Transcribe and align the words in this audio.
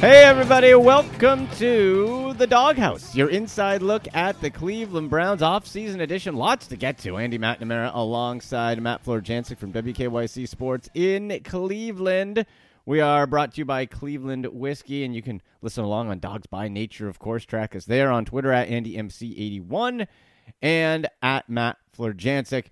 Hey, 0.00 0.24
everybody, 0.24 0.74
welcome 0.74 1.46
to 1.58 2.32
the 2.38 2.46
Dawg 2.46 2.78
House, 2.78 3.14
your 3.14 3.28
inside 3.28 3.82
look 3.82 4.04
at 4.14 4.40
the 4.40 4.48
Cleveland 4.48 5.10
Browns 5.10 5.42
off-season 5.42 6.00
edition. 6.00 6.36
Lots 6.36 6.68
to 6.68 6.76
get 6.76 6.96
to. 7.00 7.18
Andy 7.18 7.38
McNamara 7.38 7.94
alongside 7.94 8.80
Matt 8.80 9.04
Florjancic 9.04 9.58
from 9.58 9.74
WKYC 9.74 10.48
Sports 10.48 10.88
in 10.94 11.38
Cleveland. 11.44 12.46
We 12.86 13.02
are 13.02 13.26
brought 13.26 13.52
to 13.52 13.58
you 13.58 13.66
by 13.66 13.84
Cleveland 13.84 14.46
Whiskey, 14.46 15.04
and 15.04 15.14
you 15.14 15.20
can 15.20 15.42
listen 15.60 15.84
along 15.84 16.08
on 16.08 16.18
Dawgs 16.18 16.46
by 16.46 16.68
Nature, 16.68 17.06
of 17.06 17.18
course. 17.18 17.44
Track 17.44 17.76
us 17.76 17.84
there 17.84 18.10
on 18.10 18.24
Twitter 18.24 18.52
at 18.52 18.70
AndyMC81 18.70 20.06
and 20.62 21.08
at 21.20 21.46
Matt 21.50 21.76
Florjancic. 21.94 22.68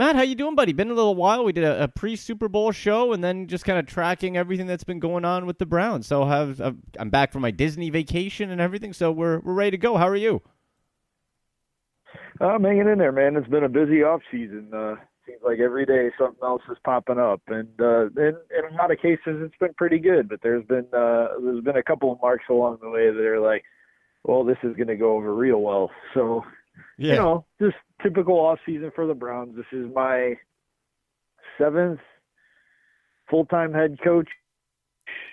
Matt, 0.00 0.16
how 0.16 0.22
you 0.22 0.34
doing, 0.34 0.54
buddy? 0.54 0.72
Been 0.72 0.90
a 0.90 0.94
little 0.94 1.14
while. 1.14 1.44
We 1.44 1.52
did 1.52 1.64
a, 1.64 1.82
a 1.82 1.88
pre 1.88 2.16
Super 2.16 2.48
Bowl 2.48 2.72
show, 2.72 3.12
and 3.12 3.22
then 3.22 3.48
just 3.48 3.66
kind 3.66 3.78
of 3.78 3.84
tracking 3.84 4.34
everything 4.34 4.66
that's 4.66 4.82
been 4.82 4.98
going 4.98 5.26
on 5.26 5.44
with 5.44 5.58
the 5.58 5.66
Browns. 5.66 6.06
So 6.06 6.24
have 6.24 6.58
uh, 6.58 6.72
I'm 6.98 7.10
back 7.10 7.32
from 7.32 7.42
my 7.42 7.50
Disney 7.50 7.90
vacation 7.90 8.50
and 8.50 8.62
everything. 8.62 8.94
So 8.94 9.12
we're 9.12 9.40
we're 9.40 9.52
ready 9.52 9.72
to 9.72 9.76
go. 9.76 9.98
How 9.98 10.08
are 10.08 10.16
you? 10.16 10.40
I'm 12.40 12.64
hanging 12.64 12.88
in 12.88 12.96
there, 12.96 13.12
man. 13.12 13.36
It's 13.36 13.46
been 13.46 13.64
a 13.64 13.68
busy 13.68 14.02
off 14.02 14.22
season. 14.30 14.70
Uh, 14.74 14.94
seems 15.26 15.40
like 15.44 15.58
every 15.58 15.84
day 15.84 16.08
something 16.18 16.42
else 16.42 16.62
is 16.70 16.78
popping 16.82 17.18
up, 17.18 17.42
and 17.48 17.68
uh, 17.78 18.06
in, 18.06 18.38
in 18.56 18.72
a 18.72 18.76
lot 18.78 18.90
of 18.90 18.96
cases 19.02 19.20
it's 19.26 19.58
been 19.60 19.74
pretty 19.74 19.98
good. 19.98 20.30
But 20.30 20.40
there's 20.42 20.64
been 20.64 20.86
uh, 20.94 21.28
there's 21.42 21.62
been 21.62 21.76
a 21.76 21.82
couple 21.82 22.10
of 22.10 22.22
marks 22.22 22.46
along 22.48 22.78
the 22.80 22.88
way 22.88 23.10
that 23.10 23.22
are 23.22 23.38
like, 23.38 23.64
well, 24.24 24.44
this 24.44 24.56
is 24.62 24.74
going 24.76 24.88
to 24.88 24.96
go 24.96 25.16
over 25.16 25.34
real 25.34 25.60
well. 25.60 25.90
So 26.14 26.42
yeah. 26.96 27.12
you 27.12 27.18
know, 27.18 27.44
just 27.60 27.76
typical 28.02 28.34
off 28.34 28.58
season 28.66 28.90
for 28.94 29.06
the 29.06 29.14
Browns. 29.14 29.56
This 29.56 29.66
is 29.72 29.86
my 29.94 30.34
seventh 31.58 32.00
full 33.28 33.44
time 33.46 33.72
head 33.72 33.98
coach 34.02 34.28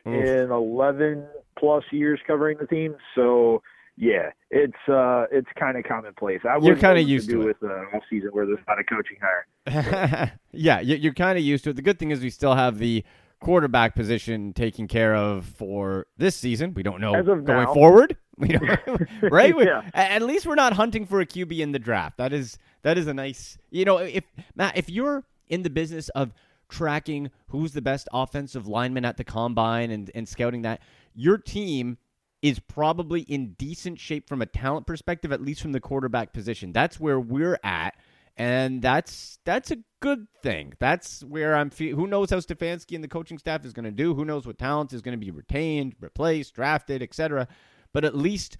Oof. 0.07 0.13
in 0.13 0.51
eleven 0.51 1.25
plus 1.57 1.83
years 1.91 2.19
covering 2.27 2.57
the 2.59 2.67
team. 2.67 2.95
So 3.15 3.61
yeah, 3.97 4.29
it's 4.51 4.73
uh 4.87 5.25
it's 5.31 5.49
kind 5.59 5.77
of 5.77 5.83
commonplace. 5.83 6.41
I 6.47 6.57
you're 6.61 6.77
kind 6.77 6.99
of 6.99 7.07
used 7.07 7.29
to, 7.29 7.37
to 7.37 7.45
with 7.45 7.59
the 7.59 7.85
off 7.93 8.03
season 8.09 8.29
where 8.31 8.45
there's 8.45 8.59
not 8.67 8.79
a 8.79 8.83
coaching 8.83 9.17
hire. 9.21 10.39
yeah, 10.51 10.79
you're 10.79 11.13
kind 11.13 11.37
of 11.37 11.43
used 11.43 11.63
to 11.65 11.71
it. 11.71 11.75
The 11.75 11.81
good 11.81 11.99
thing 11.99 12.11
is 12.11 12.21
we 12.21 12.29
still 12.29 12.55
have 12.55 12.77
the 12.77 13.03
quarterback 13.39 13.95
position 13.95 14.53
taken 14.53 14.87
care 14.87 15.15
of 15.15 15.45
for 15.45 16.07
this 16.17 16.35
season. 16.35 16.73
We 16.73 16.83
don't 16.83 17.01
know 17.01 17.21
going 17.23 17.45
now. 17.45 17.73
forward. 17.73 18.17
We 18.39 18.49
don't, 18.49 18.79
right? 19.31 19.55
yeah. 19.59 19.89
At 19.95 20.21
least 20.21 20.45
we're 20.45 20.55
not 20.55 20.73
hunting 20.73 21.07
for 21.07 21.19
a 21.19 21.25
QB 21.25 21.59
in 21.59 21.71
the 21.71 21.79
draft. 21.79 22.17
That 22.17 22.33
is 22.33 22.59
that 22.83 22.95
is 22.97 23.07
a 23.07 23.13
nice. 23.13 23.57
You 23.71 23.85
know, 23.85 23.97
if 23.97 24.23
Matt, 24.55 24.77
if 24.77 24.89
you're 24.89 25.23
in 25.47 25.63
the 25.63 25.71
business 25.71 26.09
of 26.09 26.33
tracking 26.69 27.31
who's 27.47 27.71
the 27.71 27.81
best 27.81 28.07
offensive 28.13 28.67
lineman 28.67 29.05
at 29.05 29.17
the 29.17 29.23
combine 29.23 29.89
and 29.89 30.11
and 30.13 30.29
scouting 30.29 30.61
that, 30.61 30.81
your 31.15 31.39
team 31.39 31.97
is 32.43 32.59
probably 32.59 33.21
in 33.21 33.53
decent 33.53 33.99
shape 33.99 34.29
from 34.29 34.43
a 34.43 34.45
talent 34.45 34.85
perspective, 34.85 35.31
at 35.31 35.41
least 35.41 35.61
from 35.61 35.71
the 35.71 35.79
quarterback 35.79 36.31
position. 36.31 36.71
That's 36.71 36.99
where 36.99 37.19
we're 37.19 37.57
at 37.63 37.95
and 38.37 38.81
that's 38.83 39.39
that's 39.45 39.71
a 39.71 39.77
good 39.99 40.27
thing. 40.43 40.73
That's 40.79 41.23
where 41.23 41.55
I'm. 41.55 41.71
Fe- 41.71 41.91
who 41.91 42.05
knows 42.05 42.29
how 42.29 42.37
Stefanski 42.37 42.93
and 42.93 43.03
the 43.03 43.07
coaching 43.07 43.39
staff 43.39 43.65
is 43.65 43.73
going 43.73 43.85
to 43.85 43.91
do? 43.91 44.13
Who 44.13 44.25
knows 44.25 44.45
what 44.45 44.59
talent 44.59 44.93
is 44.93 45.01
going 45.01 45.19
to 45.19 45.25
be 45.25 45.31
retained, 45.31 45.95
replaced, 45.99 46.53
drafted, 46.53 47.01
etc. 47.01 47.47
But 47.97 48.05
at 48.05 48.15
least 48.15 48.59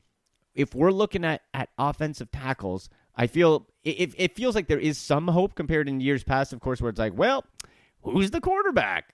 if 0.56 0.74
we're 0.74 0.90
looking 0.90 1.24
at 1.24 1.44
at 1.54 1.70
offensive 1.78 2.32
tackles, 2.32 2.90
I 3.16 3.28
feel 3.28 3.68
it, 3.84 4.16
it 4.18 4.36
feels 4.36 4.56
like 4.56 4.66
there 4.66 4.80
is 4.80 4.98
some 4.98 5.28
hope 5.28 5.54
compared 5.54 5.88
in 5.88 6.02
years 6.02 6.24
past, 6.24 6.54
of 6.54 6.60
course, 6.60 6.82
where 6.82 6.90
it's 6.90 6.98
like, 6.98 7.16
well, 7.16 7.46
who's 8.02 8.32
the 8.32 8.42
quarterback? 8.42 9.14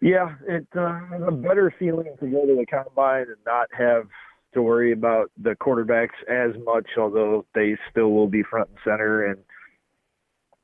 Yeah, 0.00 0.36
it's 0.48 0.74
uh, 0.74 1.26
a 1.26 1.30
better 1.30 1.74
feeling 1.78 2.16
to 2.20 2.26
go 2.26 2.46
to 2.46 2.56
the 2.56 2.64
combine 2.64 3.26
and 3.26 3.36
not 3.44 3.68
have 3.76 4.04
to 4.54 4.62
worry 4.62 4.92
about 4.92 5.30
the 5.36 5.50
quarterbacks 5.56 6.16
as 6.26 6.58
much, 6.64 6.86
although 6.96 7.44
they 7.54 7.76
still 7.90 8.12
will 8.12 8.28
be 8.28 8.42
front 8.42 8.70
and 8.70 8.78
center 8.82 9.26
and 9.26 9.40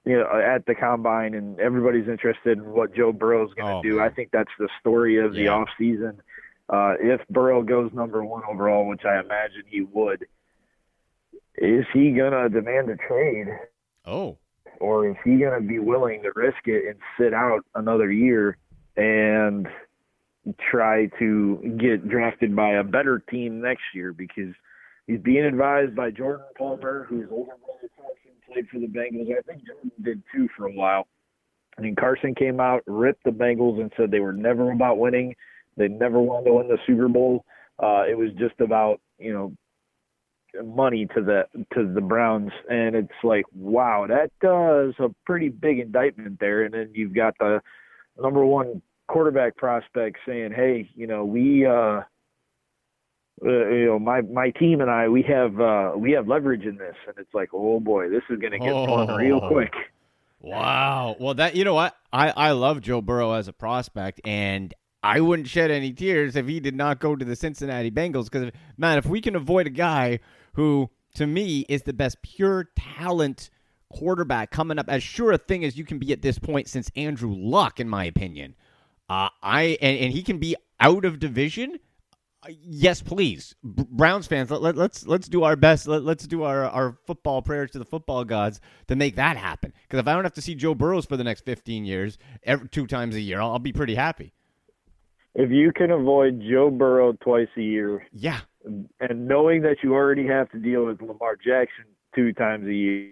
you 0.07 0.17
know 0.17 0.41
at 0.41 0.65
the 0.67 0.75
combine, 0.75 1.35
and 1.35 1.59
everybody's 1.59 2.09
interested 2.09 2.59
in 2.59 2.65
what 2.73 2.95
Joe 2.95 3.13
Burrow's 3.13 3.53
going 3.55 3.67
to 3.67 3.79
oh, 3.79 3.83
do. 3.83 3.97
Man. 3.97 4.07
I 4.07 4.11
think 4.11 4.31
that's 4.33 4.51
the 4.59 4.69
story 4.81 5.19
of 5.19 5.35
yeah. 5.35 5.43
the 5.43 5.49
off 5.49 5.69
season. 5.77 6.23
Uh, 6.69 6.95
if 7.01 7.21
Burrow 7.29 7.63
goes 7.63 7.91
number 7.93 8.25
one 8.25 8.43
overall, 8.49 8.89
which 8.89 9.05
I 9.05 9.19
imagine 9.21 9.63
he 9.69 9.83
would, 9.83 10.27
is 11.59 11.85
he 11.93 12.13
going 12.13 12.33
to 12.33 12.49
demand 12.49 12.89
a 12.89 12.97
trade? 12.97 13.49
Oh. 14.05 14.39
Or 14.81 15.09
is 15.09 15.17
he 15.25 15.39
going 15.39 15.61
to 15.61 15.67
be 15.67 15.79
willing 15.79 16.23
to 16.23 16.33
risk 16.35 16.67
it 16.67 16.87
and 16.89 16.99
sit 17.19 17.33
out 17.33 17.65
another 17.75 18.11
year 18.11 18.59
and 18.97 19.67
try 20.71 21.07
to 21.19 21.77
get 21.81 22.09
drafted 22.09 22.55
by 22.55 22.73
a 22.75 22.85
better 22.85 23.21
team 23.31 23.61
next 23.61 23.83
year 23.95 24.13
because 24.13 24.55
he's 25.07 25.21
being 25.21 25.45
advised 25.45 25.95
by 25.97 26.11
Jordan 26.11 26.47
Palmer, 26.59 27.07
whose 27.09 27.29
older 27.31 27.53
brother 27.65 27.89
played 28.53 28.69
for 28.69 28.79
the 28.79 28.87
Bengals. 28.87 29.31
I 29.31 29.43
think 29.43 29.67
Jordan 29.67 29.93
did 30.03 30.23
too 30.35 30.49
for 30.57 30.67
a 30.67 30.73
while. 30.73 31.07
I 31.79 31.83
mean, 31.83 31.95
Carson 31.95 32.35
came 32.35 32.61
out, 32.61 32.83
ripped 32.87 33.25
the 33.25 33.31
Bengals, 33.31 33.81
and 33.81 33.93
said 33.97 34.11
they 34.11 34.21
were 34.21 34.33
never 34.33 34.73
about 34.73 34.99
winning. 34.99 35.35
They 35.77 35.89
never 35.89 36.21
wanted 36.21 36.47
to 36.47 36.55
win 36.55 36.69
the 36.69 36.79
Super 36.87 37.09
Bowl. 37.09 37.45
Uh, 37.79 38.05
it 38.09 38.17
was 38.17 38.31
just 38.39 38.61
about 38.61 39.01
you 39.19 39.33
know 39.33 39.53
money 40.65 41.07
to 41.15 41.23
the 41.23 41.45
to 41.75 41.93
the 41.93 42.01
Browns, 42.01 42.51
and 42.71 42.97
it's 42.97 43.13
like 43.23 43.45
wow, 43.55 44.07
that 44.09 44.31
does 44.41 44.95
a 44.99 45.15
pretty 45.25 45.49
big 45.49 45.79
indictment 45.79 46.41
there. 46.41 46.65
And 46.65 46.73
then 46.73 46.91
you've 46.95 47.15
got 47.15 47.35
the 47.39 47.61
number 48.21 48.45
one 48.45 48.81
quarterback 49.09 49.57
prospect 49.57 50.19
saying, 50.27 50.53
"Hey, 50.53 50.91
you 50.95 51.07
know, 51.07 51.25
we, 51.25 51.67
uh, 51.67 52.03
uh, 53.45 53.69
you 53.69 53.87
know, 53.87 53.99
my 53.99 54.23
my 54.23 54.51
team 54.51 54.81
and 54.81 54.91
I, 54.91 55.09
we 55.09 55.23
have 55.23 55.61
uh, 55.61 55.93
we 55.97 56.13
have 56.13 56.27
leverage 56.27 56.65
in 56.65 56.77
this," 56.77 56.97
and 57.07 57.17
it's 57.19 57.35
like, 57.35 57.51
"Oh 57.53 57.81
boy, 57.81 58.09
this 58.09 58.23
is 58.31 58.39
going 58.39 58.53
to 58.53 58.59
get 58.59 58.73
oh. 58.73 58.87
fun 58.87 59.17
real 59.17 59.47
quick." 59.49 59.73
Wow. 60.41 61.17
Well, 61.19 61.35
that 61.35 61.55
you 61.57 61.65
know 61.65 61.75
what 61.75 61.97
I 62.13 62.31
I 62.31 62.53
love 62.53 62.81
Joe 62.81 63.01
Burrow 63.01 63.33
as 63.33 63.49
a 63.49 63.53
prospect, 63.53 64.21
and 64.25 64.73
I 65.03 65.21
wouldn't 65.21 65.49
shed 65.49 65.71
any 65.71 65.93
tears 65.93 66.37
if 66.37 66.47
he 66.47 66.61
did 66.61 66.75
not 66.75 66.99
go 66.99 67.15
to 67.15 67.25
the 67.25 67.37
Cincinnati 67.37 67.91
Bengals. 67.91 68.31
Because 68.31 68.51
man, 68.77 68.99
if 68.99 69.07
we 69.07 69.21
can 69.21 69.37
avoid 69.37 69.67
a 69.67 69.71
guy 69.71 70.21
who, 70.55 70.91
to 71.15 71.27
me, 71.27 71.67
is 71.69 71.83
the 71.83 71.93
best 71.93 72.23
pure 72.23 72.71
talent 72.77 73.51
quarterback 73.91 74.51
coming 74.51 74.79
up, 74.79 74.89
as 74.89 75.03
sure 75.03 75.33
a 75.33 75.39
thing 75.39 75.65
as 75.65 75.77
you 75.77 75.85
can 75.85 75.99
be 75.99 76.13
at 76.13 76.23
this 76.23 76.39
point 76.39 76.69
since 76.69 76.91
Andrew 76.97 77.35
Luck, 77.35 77.81
in 77.81 77.89
my 77.89 78.05
opinion. 78.05 78.55
Uh, 79.09 79.29
I 79.43 79.79
and, 79.81 79.99
and, 79.99 80.13
he 80.13 80.23
can 80.23 80.39
be 80.39 80.57
out 80.81 81.05
of 81.05 81.21
division. 81.21 81.79
Uh, 82.47 82.53
yes, 82.63 83.03
please, 83.03 83.55
Browns 83.63 84.27
fans. 84.27 84.51
Let, 84.51 84.63
let, 84.63 84.77
let's 84.77 85.07
let's 85.07 85.29
do 85.29 85.43
our 85.43 85.57
best. 85.57 85.89
Let, 85.89 86.05
let's 86.05 86.27
do 86.27 86.45
our 86.45 86.65
our 86.65 86.97
football 87.07 87.43
prayers 87.43 87.73
to 87.73 87.79
the 87.79 87.85
football 87.85 88.25
gods 88.25 88.61
to 88.89 88.97
make 88.97 89.17
that 89.17 89.37
happen. 89.37 89.73
Because 89.83 89.99
if 89.99 90.07
I 90.07 90.15
don't 90.15 90.25
have 90.25 90.35
to 90.35 90.43
see 90.43 90.55
Joe 90.55 90.75
Burrows 90.75 91.07
for 91.07 91.17
the 91.17 91.25
next 91.25 91.45
fifteen 91.45 91.85
years, 91.85 92.19
every, 92.45 92.69
two 92.69 92.87
times 92.87 93.15
a 93.17 93.21
year, 93.21 93.41
I'll, 93.41 93.53
I'll 93.53 93.59
be 93.59 93.73
pretty 93.73 93.95
happy. 93.95 94.33
If 95.35 95.51
you 95.51 95.73
can 95.73 95.91
avoid 95.91 96.41
Joe 96.41 96.71
Burrow 96.71 97.15
twice 97.15 97.49
a 97.57 97.63
year, 97.63 98.07
yeah, 98.13 98.41
and 99.01 99.27
knowing 99.27 99.63
that 99.63 99.79
you 99.83 99.95
already 99.95 100.27
have 100.27 100.51
to 100.51 100.59
deal 100.59 100.87
with 100.87 101.03
Lamar 101.03 101.37
Jackson 101.37 101.85
two 102.15 102.33
times 102.33 102.67
a 102.69 103.11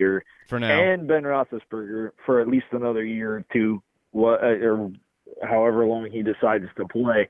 year, 0.00 0.24
for 0.48 0.58
now, 0.58 0.82
and 0.82 1.06
Ben 1.06 1.22
Roethlisberger 1.22 2.10
for 2.26 2.40
at 2.40 2.48
least 2.48 2.66
another 2.72 3.04
year 3.04 3.36
or 3.36 3.44
two, 3.52 3.82
what 4.10 4.42
uh, 4.42 4.48
or 4.48 4.90
however 5.42 5.86
long 5.86 6.10
he 6.10 6.22
decides 6.22 6.66
to 6.76 6.86
play. 6.88 7.28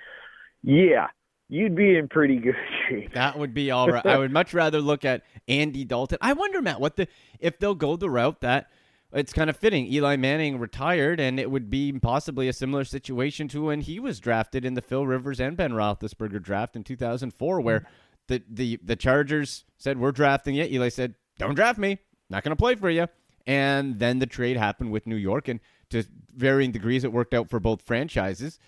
Yeah, 0.62 1.08
you'd 1.52 1.76
be 1.76 1.96
in 1.96 2.08
pretty 2.08 2.37
good 2.37 2.56
shape. 2.88 3.12
That 3.14 3.38
would 3.38 3.52
be 3.52 3.70
all 3.70 3.88
right. 3.88 4.04
I 4.04 4.16
would 4.16 4.32
much 4.32 4.54
rather 4.54 4.81
look 4.81 5.04
at 5.04 5.22
Andy 5.46 5.84
Dalton. 5.84 6.19
I 6.20 6.32
wonder, 6.32 6.62
Matt, 6.62 6.81
what 6.81 6.96
the 6.96 7.06
if 7.38 7.58
they'll 7.58 7.75
go 7.75 7.96
the 7.96 8.10
route 8.10 8.40
that 8.40 8.70
it's 9.12 9.32
kind 9.32 9.50
of 9.50 9.56
fitting. 9.56 9.87
Eli 9.93 10.16
Manning 10.16 10.58
retired, 10.58 11.20
and 11.20 11.38
it 11.38 11.50
would 11.50 11.69
be 11.69 11.93
possibly 11.93 12.49
a 12.49 12.52
similar 12.52 12.84
situation 12.84 13.46
to 13.49 13.64
when 13.64 13.82
he 13.82 14.00
was 14.00 14.19
drafted 14.19 14.64
in 14.64 14.72
the 14.72 14.81
Phil 14.81 15.06
Rivers 15.06 15.38
and 15.38 15.54
Ben 15.56 15.72
Roethlisberger 15.72 16.43
draft 16.43 16.75
in 16.75 16.84
2004, 16.84 17.60
where 17.60 17.87
the 18.28 18.43
the 18.48 18.81
the 18.82 18.96
Chargers 18.96 19.64
said 19.76 19.98
we're 19.98 20.12
drafting 20.12 20.55
you. 20.55 20.64
Eli 20.64 20.88
said, 20.88 21.14
"Don't 21.38 21.55
draft 21.55 21.78
me. 21.78 21.98
Not 22.31 22.43
going 22.43 22.50
to 22.50 22.56
play 22.56 22.75
for 22.75 22.88
you." 22.88 23.08
And 23.46 23.98
then 23.98 24.20
the 24.20 24.26
trade 24.26 24.56
happened 24.56 24.93
with 24.93 25.06
New 25.06 25.16
York, 25.16 25.48
and 25.48 25.60
to 25.90 26.05
varying 26.34 26.72
degrees, 26.72 27.05
it 27.05 27.12
worked 27.12 27.34
out 27.34 27.50
for 27.50 27.60
both 27.60 27.82
franchises. 27.82 28.58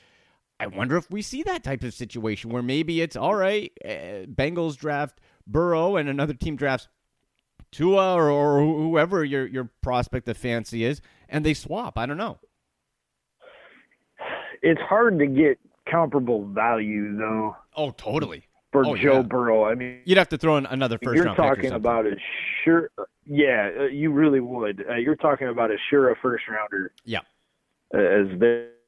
I 0.60 0.66
wonder 0.68 0.96
if 0.96 1.10
we 1.10 1.20
see 1.20 1.42
that 1.42 1.64
type 1.64 1.82
of 1.82 1.92
situation 1.94 2.50
where 2.50 2.62
maybe 2.62 3.00
it's 3.00 3.16
all 3.16 3.34
right. 3.34 3.72
Uh, 3.84 4.26
Bengals 4.26 4.76
draft 4.76 5.20
Burrow, 5.46 5.96
and 5.96 6.08
another 6.08 6.34
team 6.34 6.56
drafts 6.56 6.88
Tua 7.70 8.14
or, 8.14 8.30
or 8.30 8.60
whoever 8.60 9.24
your 9.24 9.46
your 9.46 9.70
prospect 9.82 10.28
of 10.28 10.36
fancy 10.36 10.84
is, 10.84 11.00
and 11.28 11.44
they 11.44 11.54
swap. 11.54 11.98
I 11.98 12.06
don't 12.06 12.16
know. 12.16 12.38
It's 14.62 14.80
hard 14.80 15.18
to 15.18 15.26
get 15.26 15.58
comparable 15.90 16.46
value 16.46 17.16
though. 17.16 17.56
Oh, 17.76 17.90
totally. 17.90 18.46
For 18.70 18.86
oh, 18.86 18.96
Joe 18.96 19.16
yeah. 19.16 19.22
Burrow, 19.22 19.64
I 19.64 19.74
mean, 19.74 20.00
you'd 20.04 20.18
have 20.18 20.28
to 20.30 20.38
throw 20.38 20.56
in 20.56 20.66
another 20.66 20.98
1st 20.98 21.14
You're 21.14 21.24
round. 21.26 21.36
talking 21.36 21.70
about 21.70 22.06
a 22.06 22.16
sure, 22.64 22.90
yeah, 23.24 23.70
uh, 23.78 23.82
you 23.84 24.10
really 24.10 24.40
would. 24.40 24.84
Uh, 24.88 24.94
you're 24.94 25.14
talking 25.14 25.46
about 25.46 25.70
a 25.70 25.76
sure 25.90 26.10
a 26.10 26.16
first 26.16 26.44
rounder. 26.48 26.90
Yeah. 27.04 27.20
As 27.92 28.26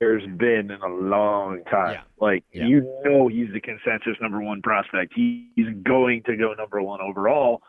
there's 0.01 0.27
been 0.37 0.71
in 0.71 0.81
a 0.83 0.89
long 0.89 1.63
time. 1.71 1.95
Yeah. 1.95 2.03
Like 2.21 2.45
Yeah. 2.53 2.67
you 2.67 3.03
know, 3.05 3.29
he's 3.29 3.53
the 3.53 3.61
consensus 3.61 4.17
number 4.21 4.41
one 4.41 4.63
prospect. 4.63 5.13
He, 5.15 5.51
he's 5.57 5.67
going 5.83 6.23
to 6.27 6.37
go 6.37 6.53
number 6.55 6.83
one 6.83 7.01
overall. 7.01 7.63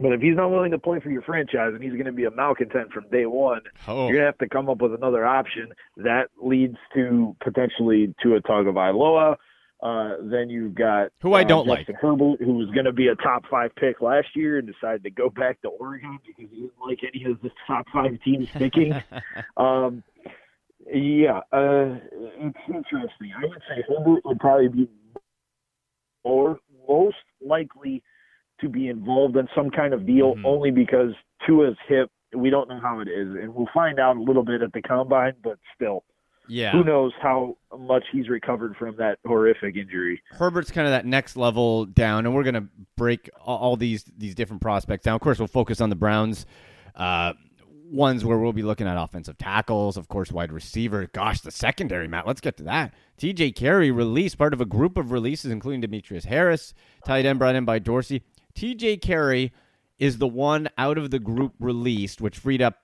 But 0.00 0.12
if 0.12 0.20
he's 0.20 0.36
not 0.36 0.50
willing 0.50 0.70
to 0.70 0.78
play 0.78 1.00
for 1.00 1.10
your 1.10 1.22
franchise 1.22 1.72
and 1.74 1.82
he's 1.82 1.92
going 1.92 2.04
to 2.04 2.12
be 2.12 2.24
a 2.24 2.30
malcontent 2.30 2.92
from 2.92 3.08
day 3.10 3.26
one, 3.26 3.62
Oh, 3.88 4.06
you're 4.06 4.18
going 4.18 4.20
to 4.20 4.26
have 4.26 4.38
to 4.38 4.48
come 4.48 4.68
up 4.68 4.80
with 4.80 4.94
another 4.94 5.26
option. 5.26 5.72
That 5.96 6.28
leads 6.40 6.76
to 6.94 7.34
potentially 7.42 8.14
to 8.22 8.36
a 8.36 8.42
Tagovailoa. 8.42 9.36
Uh, 9.80 10.16
then 10.22 10.50
you've 10.50 10.74
got 10.74 11.10
Who 11.22 11.34
I 11.34 11.42
uh, 11.42 11.44
don't 11.44 11.66
like, 11.68 11.88
Herbert, 12.00 12.40
who 12.40 12.54
was 12.54 12.68
going 12.70 12.86
to 12.86 12.92
be 12.92 13.08
a 13.08 13.14
top 13.16 13.44
five 13.48 13.70
pick 13.76 14.00
last 14.00 14.28
year 14.34 14.58
and 14.58 14.66
decided 14.66 15.04
to 15.04 15.10
go 15.10 15.30
back 15.30 15.60
to 15.62 15.68
Oregon 15.68 16.18
because 16.26 16.50
he 16.50 16.62
didn't 16.62 16.72
like 16.84 16.98
any 17.04 17.30
of 17.30 17.40
the 17.42 17.50
top 17.66 17.86
five 17.92 18.18
teams 18.24 18.48
picking. 18.52 18.92
um, 19.56 20.02
yeah, 20.92 21.38
uh, 21.52 21.96
it's 22.12 22.58
interesting. 22.68 23.32
I 23.36 23.46
would 23.46 23.62
say 23.68 23.84
Herbert 23.88 24.24
would 24.24 24.38
probably 24.40 24.68
be 24.68 24.88
more 26.24 26.58
most 26.88 27.16
likely 27.44 28.02
to 28.60 28.68
be 28.68 28.88
involved 28.88 29.36
in 29.36 29.48
some 29.54 29.70
kind 29.70 29.94
of 29.94 30.06
deal, 30.06 30.34
Mhm. 30.34 30.44
only 30.44 30.70
because 30.70 31.14
Tua's 31.46 31.76
hip. 31.86 32.10
We 32.34 32.50
don't 32.50 32.68
know 32.68 32.80
how 32.80 33.00
it 33.00 33.08
is, 33.08 33.28
and 33.36 33.54
we'll 33.54 33.68
find 33.72 33.98
out 33.98 34.16
a 34.16 34.20
little 34.20 34.42
bit 34.42 34.60
at 34.62 34.72
the 34.72 34.82
combine. 34.82 35.34
But 35.42 35.58
still, 35.74 36.04
yeah. 36.48 36.72
who 36.72 36.84
knows 36.84 37.12
how 37.22 37.56
much 37.78 38.04
he's 38.12 38.28
recovered 38.28 38.76
from 38.76 38.96
that 38.96 39.18
horrific 39.26 39.76
injury? 39.76 40.20
Herbert's 40.32 40.70
kind 40.70 40.86
of 40.86 40.90
that 40.90 41.06
next 41.06 41.36
level 41.36 41.86
down, 41.86 42.26
and 42.26 42.34
we're 42.34 42.42
going 42.42 42.54
to 42.54 42.68
break 42.96 43.30
all, 43.40 43.58
all 43.58 43.76
these 43.76 44.04
these 44.04 44.34
different 44.34 44.60
prospects 44.60 45.04
down. 45.04 45.14
Of 45.14 45.20
course, 45.20 45.38
we'll 45.38 45.48
focus 45.48 45.80
on 45.80 45.88
the 45.88 45.96
Browns. 45.96 46.44
Uh, 46.94 47.32
ones 47.90 48.24
where 48.24 48.38
we'll 48.38 48.52
be 48.52 48.62
looking 48.62 48.86
at 48.86 49.02
offensive 49.02 49.38
tackles, 49.38 49.96
of 49.96 50.08
course, 50.08 50.30
wide 50.30 50.52
receiver. 50.52 51.08
Gosh, 51.12 51.40
the 51.40 51.50
secondary, 51.50 52.08
Matt. 52.08 52.26
Let's 52.26 52.40
get 52.40 52.56
to 52.58 52.62
that. 52.64 52.94
TJ 53.18 53.54
Carrie 53.54 53.90
released, 53.90 54.38
part 54.38 54.52
of 54.52 54.60
a 54.60 54.66
group 54.66 54.96
of 54.96 55.10
releases, 55.10 55.50
including 55.50 55.80
Demetrius 55.80 56.24
Harris, 56.24 56.74
tight 57.04 57.26
end 57.26 57.38
brought 57.38 57.54
in 57.54 57.64
by 57.64 57.78
Dorsey. 57.78 58.22
TJ 58.54 59.00
Carrie 59.00 59.52
is 59.98 60.18
the 60.18 60.28
one 60.28 60.68
out 60.78 60.98
of 60.98 61.10
the 61.10 61.18
group 61.18 61.54
released, 61.58 62.20
which 62.20 62.38
freed 62.38 62.62
up 62.62 62.78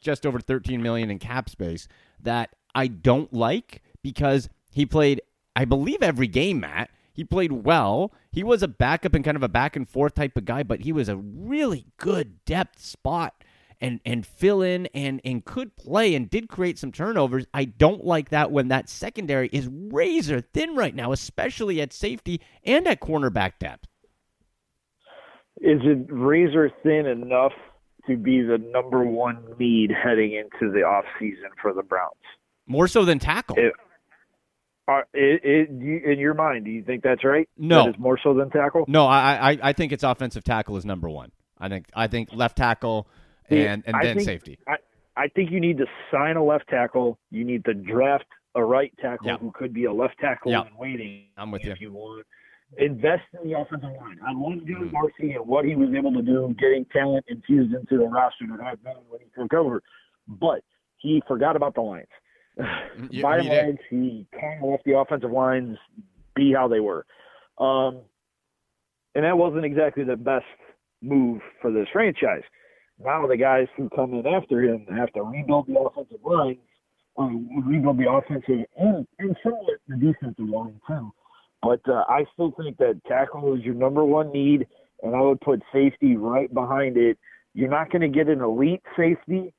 just 0.00 0.26
over 0.26 0.40
13 0.40 0.82
million 0.82 1.10
in 1.10 1.18
cap 1.18 1.48
space 1.48 1.88
that 2.20 2.54
I 2.74 2.86
don't 2.86 3.32
like 3.32 3.82
because 4.02 4.48
he 4.70 4.86
played, 4.86 5.22
I 5.56 5.64
believe, 5.64 6.02
every 6.02 6.28
game, 6.28 6.60
Matt. 6.60 6.90
He 7.12 7.24
played 7.24 7.50
well. 7.50 8.12
He 8.30 8.44
was 8.44 8.62
a 8.62 8.68
backup 8.68 9.14
and 9.14 9.24
kind 9.24 9.36
of 9.36 9.42
a 9.42 9.48
back 9.48 9.74
and 9.74 9.88
forth 9.88 10.14
type 10.14 10.36
of 10.36 10.44
guy, 10.44 10.62
but 10.62 10.82
he 10.82 10.92
was 10.92 11.08
a 11.08 11.16
really 11.16 11.86
good 11.96 12.44
depth 12.44 12.80
spot 12.80 13.37
and 13.80 14.00
and 14.04 14.26
fill 14.26 14.62
in 14.62 14.86
and 14.86 15.20
and 15.24 15.44
could 15.44 15.76
play 15.76 16.14
and 16.14 16.28
did 16.28 16.48
create 16.48 16.78
some 16.78 16.92
turnovers. 16.92 17.46
I 17.54 17.64
don't 17.64 18.04
like 18.04 18.30
that 18.30 18.50
when 18.50 18.68
that 18.68 18.88
secondary 18.88 19.48
is 19.52 19.68
razor 19.70 20.40
thin 20.40 20.74
right 20.74 20.94
now, 20.94 21.12
especially 21.12 21.80
at 21.80 21.92
safety 21.92 22.40
and 22.64 22.86
at 22.86 23.00
cornerback 23.00 23.58
depth. 23.58 23.86
Is 25.60 25.80
it 25.82 26.06
razor 26.08 26.70
thin 26.82 27.06
enough 27.06 27.52
to 28.06 28.16
be 28.16 28.42
the 28.42 28.58
number 28.58 29.04
one 29.04 29.44
need 29.58 29.90
heading 29.90 30.32
into 30.32 30.72
the 30.72 30.82
off 30.82 31.04
season 31.18 31.50
for 31.60 31.72
the 31.72 31.82
Browns? 31.82 32.12
More 32.66 32.86
so 32.86 33.04
than 33.04 33.18
tackle. 33.18 33.56
It, 33.58 33.72
it, 35.12 35.40
it, 35.44 35.70
you, 35.70 36.00
in 36.04 36.18
your 36.18 36.34
mind, 36.34 36.64
do 36.64 36.70
you 36.70 36.82
think 36.82 37.02
that's 37.02 37.24
right? 37.24 37.48
No. 37.58 37.84
that 37.84 37.90
is 37.90 37.98
more 37.98 38.18
so 38.22 38.34
than 38.34 38.50
tackle. 38.50 38.84
No, 38.88 39.06
I, 39.06 39.52
I 39.52 39.58
I 39.62 39.72
think 39.72 39.92
it's 39.92 40.04
offensive 40.04 40.44
tackle 40.44 40.76
is 40.76 40.84
number 40.84 41.08
one. 41.08 41.32
I 41.58 41.68
think 41.68 41.86
I 41.94 42.06
think 42.06 42.30
left 42.32 42.56
tackle 42.56 43.08
and 43.50 43.82
and 43.86 43.96
I 43.96 44.04
then 44.04 44.16
think- 44.16 44.26
safety. 44.28 44.58
I, 44.68 44.76
I 45.16 45.28
think 45.28 45.50
you 45.50 45.60
need 45.60 45.78
to 45.78 45.86
sign 46.12 46.36
a 46.36 46.44
left 46.44 46.68
tackle. 46.68 47.18
You 47.30 47.44
need 47.44 47.64
to 47.64 47.74
draft 47.74 48.26
a 48.54 48.62
right 48.64 48.92
tackle 49.00 49.26
Yeah. 49.26 49.36
who 49.38 49.50
could 49.52 49.74
be 49.74 49.84
a 49.86 49.92
left 49.92 50.18
tackle 50.20 50.52
Yeah. 50.52 50.62
in 50.62 50.76
waiting. 50.78 51.24
I'm 51.36 51.50
with 51.50 51.64
you. 51.64 51.72
if 51.72 51.80
you. 51.80 51.92
want. 51.92 52.24
Invest 52.76 53.22
in 53.42 53.48
the 53.50 53.58
offensive 53.58 53.90
line. 54.00 54.18
I 54.26 54.32
love 54.32 54.64
Joe 54.66 54.74
Mm. 54.74 54.90
Dorsey 54.92 55.32
and 55.32 55.46
what 55.46 55.64
he 55.64 55.74
was 55.74 55.88
able 55.94 56.12
to 56.12 56.22
do, 56.22 56.54
getting 56.58 56.84
talent 56.86 57.24
infused 57.28 57.74
into 57.74 57.96
the 57.98 58.04
roster 58.06 58.44
that 58.50 58.60
I've 58.60 58.82
been 58.84 58.96
when 59.08 59.20
he 59.20 59.26
took 59.40 59.52
over. 59.54 59.82
But 60.28 60.62
he 60.98 61.22
forgot 61.26 61.56
about 61.56 61.74
the 61.74 61.80
lines. 61.80 62.06
You- 63.10 63.22
By 63.22 63.38
and 63.38 63.48
did. 63.48 63.64
large, 63.66 63.78
he 63.90 64.26
kind 64.38 64.62
of 64.62 64.70
left 64.70 64.84
the 64.84 64.98
offensive 64.98 65.30
lines 65.32 65.78
be 66.34 66.52
how 66.52 66.68
they 66.68 66.80
were. 66.80 67.06
Um, 67.58 68.02
and 69.14 69.24
that 69.24 69.36
wasn't 69.38 69.64
exactly 69.64 70.04
the 70.04 70.16
best 70.16 70.44
move 71.02 71.40
for 71.62 71.72
this 71.72 71.88
franchise. 71.92 72.42
Now 73.02 73.26
the 73.26 73.36
guys 73.36 73.66
who 73.76 73.88
come 73.90 74.14
in 74.14 74.26
after 74.26 74.62
him 74.62 74.86
have 74.96 75.12
to 75.12 75.22
rebuild 75.22 75.68
the 75.68 75.78
offensive 75.78 76.18
lines, 76.24 76.58
or 77.14 77.30
rebuild 77.64 77.98
the 77.98 78.10
offensive 78.10 78.66
and, 78.76 79.06
and 79.18 79.36
somewhat 79.42 79.80
the 79.86 79.96
defensive 79.96 80.48
line 80.48 80.80
too. 80.86 81.12
But 81.62 81.80
uh, 81.88 82.04
I 82.08 82.24
still 82.32 82.52
think 82.60 82.76
that 82.78 83.00
tackle 83.06 83.54
is 83.54 83.62
your 83.62 83.74
number 83.74 84.04
one 84.04 84.32
need, 84.32 84.66
and 85.02 85.14
I 85.14 85.20
would 85.20 85.40
put 85.40 85.62
safety 85.72 86.16
right 86.16 86.52
behind 86.52 86.96
it. 86.96 87.18
You're 87.54 87.70
not 87.70 87.90
going 87.90 88.02
to 88.02 88.08
get 88.08 88.28
an 88.28 88.40
elite 88.40 88.82
safety 88.96 89.52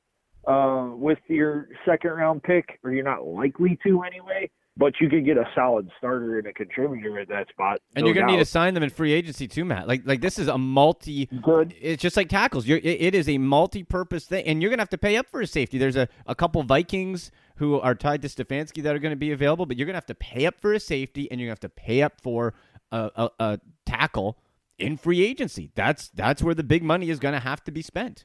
uh, 0.46 0.90
with 0.92 1.18
your 1.28 1.68
second 1.86 2.12
round 2.12 2.42
pick, 2.42 2.78
or 2.82 2.92
you're 2.92 3.04
not 3.04 3.26
likely 3.26 3.78
to 3.86 4.02
anyway. 4.02 4.50
But 4.76 4.94
you 5.00 5.10
could 5.10 5.24
get 5.24 5.36
a 5.36 5.44
solid 5.54 5.90
starter 5.98 6.38
and 6.38 6.46
a 6.46 6.52
contributor 6.52 7.18
at 7.18 7.28
that 7.28 7.48
spot. 7.48 7.80
And 7.94 8.02
no 8.02 8.06
you're 8.06 8.14
going 8.14 8.28
to 8.28 8.32
need 8.32 8.38
to 8.38 8.46
sign 8.46 8.72
them 8.72 8.82
in 8.82 8.88
free 8.88 9.12
agency 9.12 9.46
too, 9.46 9.64
Matt. 9.64 9.86
Like 9.86 10.02
like 10.06 10.20
this 10.20 10.38
is 10.38 10.48
a 10.48 10.56
multi. 10.56 11.26
good. 11.42 11.74
It's 11.80 12.00
just 12.00 12.16
like 12.16 12.28
tackles. 12.28 12.66
You're, 12.66 12.78
it, 12.78 12.84
it 13.00 13.14
is 13.14 13.28
a 13.28 13.36
multi-purpose 13.36 14.26
thing, 14.26 14.46
and 14.46 14.62
you're 14.62 14.70
going 14.70 14.78
to 14.78 14.82
have 14.82 14.90
to 14.90 14.98
pay 14.98 15.16
up 15.16 15.26
for 15.26 15.40
a 15.40 15.46
safety. 15.46 15.76
There's 15.76 15.96
a, 15.96 16.08
a 16.26 16.34
couple 16.34 16.62
Vikings 16.62 17.30
who 17.56 17.78
are 17.78 17.94
tied 17.94 18.22
to 18.22 18.28
Stefanski 18.28 18.82
that 18.84 18.94
are 18.94 19.00
going 19.00 19.12
to 19.12 19.16
be 19.16 19.32
available, 19.32 19.66
but 19.66 19.76
you're 19.76 19.86
going 19.86 19.94
to 19.94 19.98
have 19.98 20.06
to 20.06 20.14
pay 20.14 20.46
up 20.46 20.54
for 20.60 20.72
a 20.72 20.80
safety, 20.80 21.30
and 21.30 21.40
you're 21.40 21.48
going 21.48 21.56
to 21.56 21.66
have 21.66 21.72
to 21.72 21.82
pay 21.82 22.02
up 22.02 22.20
for 22.22 22.54
a, 22.90 23.10
a, 23.16 23.30
a 23.38 23.60
tackle 23.84 24.38
in 24.78 24.96
free 24.96 25.22
agency. 25.22 25.70
That's 25.74 26.08
that's 26.08 26.42
where 26.42 26.54
the 26.54 26.64
big 26.64 26.82
money 26.82 27.10
is 27.10 27.18
going 27.18 27.34
to 27.34 27.40
have 27.40 27.62
to 27.64 27.70
be 27.70 27.82
spent. 27.82 28.24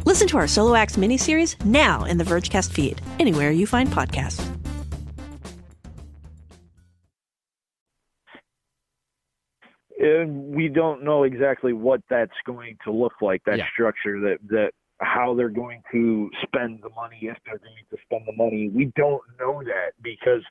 Listen 0.05 0.27
to 0.29 0.37
our 0.37 0.47
Solo 0.47 0.75
Acts 0.75 0.97
miniseries 0.97 1.63
now 1.63 2.05
in 2.05 2.17
the 2.17 2.23
Vergecast 2.23 2.71
feed, 2.71 3.01
anywhere 3.19 3.51
you 3.51 3.67
find 3.67 3.89
podcasts. 3.89 4.45
And 9.99 10.55
we 10.55 10.67
don't 10.67 11.03
know 11.03 11.23
exactly 11.23 11.73
what 11.73 12.01
that's 12.09 12.31
going 12.45 12.77
to 12.83 12.91
look 12.91 13.13
like, 13.21 13.43
that 13.45 13.59
yeah. 13.59 13.67
structure, 13.71 14.19
that, 14.21 14.39
that 14.49 14.71
how 14.99 15.35
they're 15.35 15.49
going 15.49 15.83
to 15.91 16.31
spend 16.43 16.81
the 16.81 16.89
money, 16.89 17.19
if 17.21 17.37
they're 17.45 17.59
going 17.59 17.85
to 17.91 17.97
spend 18.05 18.23
the 18.25 18.33
money. 18.33 18.69
We 18.69 18.91
don't 18.95 19.21
know 19.39 19.61
that 19.63 19.91
because 20.01 20.41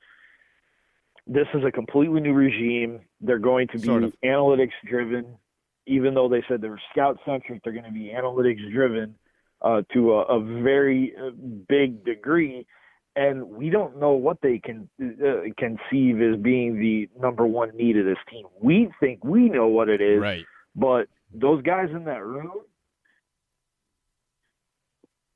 this 1.26 1.46
is 1.54 1.64
a 1.64 1.72
completely 1.72 2.20
new 2.20 2.32
regime. 2.32 3.00
They're 3.20 3.40
going 3.40 3.66
to 3.68 3.78
be 3.78 3.86
sort 3.86 4.04
of. 4.04 4.14
analytics 4.24 4.70
driven, 4.88 5.36
even 5.86 6.14
though 6.14 6.28
they 6.28 6.44
said 6.48 6.60
they're 6.60 6.80
scout 6.92 7.18
centric, 7.24 7.62
they're 7.64 7.72
going 7.72 7.84
to 7.84 7.92
be 7.92 8.12
analytics 8.16 8.70
driven 8.72 9.16
uh, 9.62 9.82
to 9.92 10.12
a, 10.14 10.22
a 10.36 10.62
very 10.62 11.14
uh, 11.20 11.30
big 11.68 12.04
degree. 12.04 12.66
And 13.16 13.44
we 13.44 13.70
don't 13.70 13.98
know 13.98 14.12
what 14.12 14.38
they 14.40 14.58
can 14.58 14.88
uh, 15.02 15.50
conceive 15.58 16.20
as 16.22 16.40
being 16.40 16.78
the 16.78 17.08
number 17.20 17.46
one 17.46 17.76
need 17.76 17.96
of 17.96 18.04
this 18.04 18.18
team. 18.30 18.46
We 18.62 18.88
think 19.00 19.24
we 19.24 19.48
know 19.48 19.66
what 19.66 19.88
it 19.88 20.00
is, 20.00 20.20
Right. 20.20 20.44
but 20.76 21.08
those 21.34 21.60
guys 21.62 21.88
in 21.90 22.04
that 22.04 22.24
room, 22.24 22.52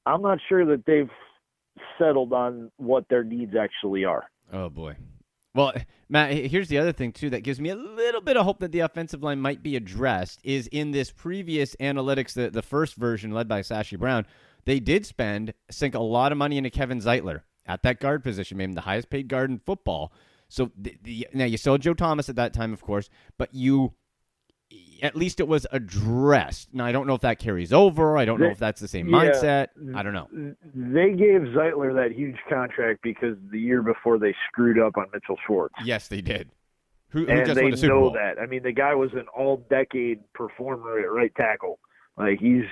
I'm 0.07 0.23
not 0.23 0.39
sure 0.49 0.65
that 0.67 0.85
they've 0.87 1.11
settled 1.99 2.33
on 2.33 2.71
what 2.77 3.09
their 3.09 3.25
needs 3.25 3.55
actually 3.57 4.05
are. 4.05 4.31
Oh 4.53 4.69
boy. 4.69 4.97
Well, 5.55 5.73
Matt, 6.09 6.33
here's 6.33 6.69
the 6.69 6.79
other 6.79 6.93
thing 6.93 7.13
too 7.13 7.31
that 7.31 7.43
gives 7.45 7.61
me 7.61 7.71
a 7.71 7.77
little 7.77 8.21
bit 8.21 8.37
of 8.37 8.45
hope 8.45 8.59
that 8.59 8.73
the 8.73 8.81
offensive 8.81 9.23
line 9.23 9.41
might 9.41 9.63
be 9.63 9.77
addressed 9.77 10.41
is 10.43 10.67
in 10.69 10.91
this 10.91 11.13
previous 11.13 11.77
analytics, 11.77 12.33
the 12.33 12.51
the 12.51 12.63
first 12.63 12.97
version 12.97 13.31
led 13.31 13.47
by 13.47 13.61
Sashi 13.61 13.99
Brown, 13.99 14.27
they 14.65 14.81
did 14.81 15.07
spend 15.07 15.55
sink 15.71 15.95
a 15.95 16.01
lot 16.01 16.33
of 16.33 16.39
money 16.39 16.59
into 16.59 16.71
Kevin 16.71 17.01
Zeitler 17.01 17.43
at 17.67 17.83
that 17.83 18.01
guard 18.01 18.25
position, 18.25 18.59
made 18.59 18.65
him 18.65 18.73
the 18.73 18.81
highest 18.81 19.11
paid 19.11 19.29
guard 19.29 19.51
in 19.51 19.61
football. 19.61 20.13
So 20.49 20.71
the, 20.77 20.97
the, 21.03 21.29
now 21.33 21.45
you 21.45 21.57
had 21.57 21.81
Joe 21.81 21.95
Thomas 21.95 22.29
at 22.29 22.37
that 22.37 22.53
time, 22.53 22.73
of 22.73 22.83
course, 22.83 23.09
but 23.39 23.55
you 23.55 23.95
at 25.03 25.15
least 25.15 25.41
it 25.41 25.47
was 25.47 25.67
addressed. 25.71 26.73
Now 26.73 26.87
I 26.87 26.93
don't 26.93 27.07
know 27.07 27.15
if 27.15 27.21
that 27.21 27.39
carries 27.39 27.73
over. 27.73 28.17
I 28.17 28.25
don't 28.25 28.41
know 28.41 28.51
if 28.51 28.59
that's 28.59 28.81
the 28.81 28.89
same 28.89 29.09
yeah. 29.09 29.19
mindset. 29.19 29.69
I 29.95 30.03
don't 30.03 30.15
know. 30.15 30.29
They 30.75 31.11
gave 31.11 31.43
Zeitler 31.53 31.95
that 31.95 32.13
huge 32.17 32.39
contract 32.49 33.03
because 33.03 33.37
the 33.51 33.61
year 33.61 33.83
before 33.83 34.19
they 34.19 34.35
screwed 34.49 34.79
up 34.79 34.97
on 34.97 35.07
Mitchell 35.13 35.37
Schwartz. 35.47 35.75
Yes, 35.85 36.09
they 36.09 36.21
did. 36.21 36.51
Who, 37.11 37.27
who 37.27 37.31
and 37.31 37.47
just 37.47 37.57
they 37.57 37.65
won 37.65 37.75
a 37.75 37.77
Super 37.77 37.95
know 37.95 38.13
that. 38.15 38.41
I 38.41 38.47
mean, 38.47 38.63
the 38.63 38.73
guy 38.73 38.95
was 38.95 39.13
an 39.13 39.27
all-decade 39.37 40.33
performer 40.33 40.99
at 40.99 41.13
right 41.13 41.35
tackle. 41.37 41.79
Like 42.17 42.41
he's 42.41 42.65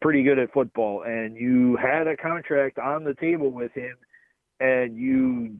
pretty 0.00 0.22
good 0.22 0.38
at 0.38 0.52
football, 0.52 1.02
and 1.02 1.36
you 1.36 1.76
had 1.76 2.06
a 2.06 2.16
contract 2.16 2.78
on 2.78 3.04
the 3.04 3.14
table 3.14 3.50
with 3.50 3.72
him, 3.72 3.96
and 4.60 4.96
you 4.96 5.58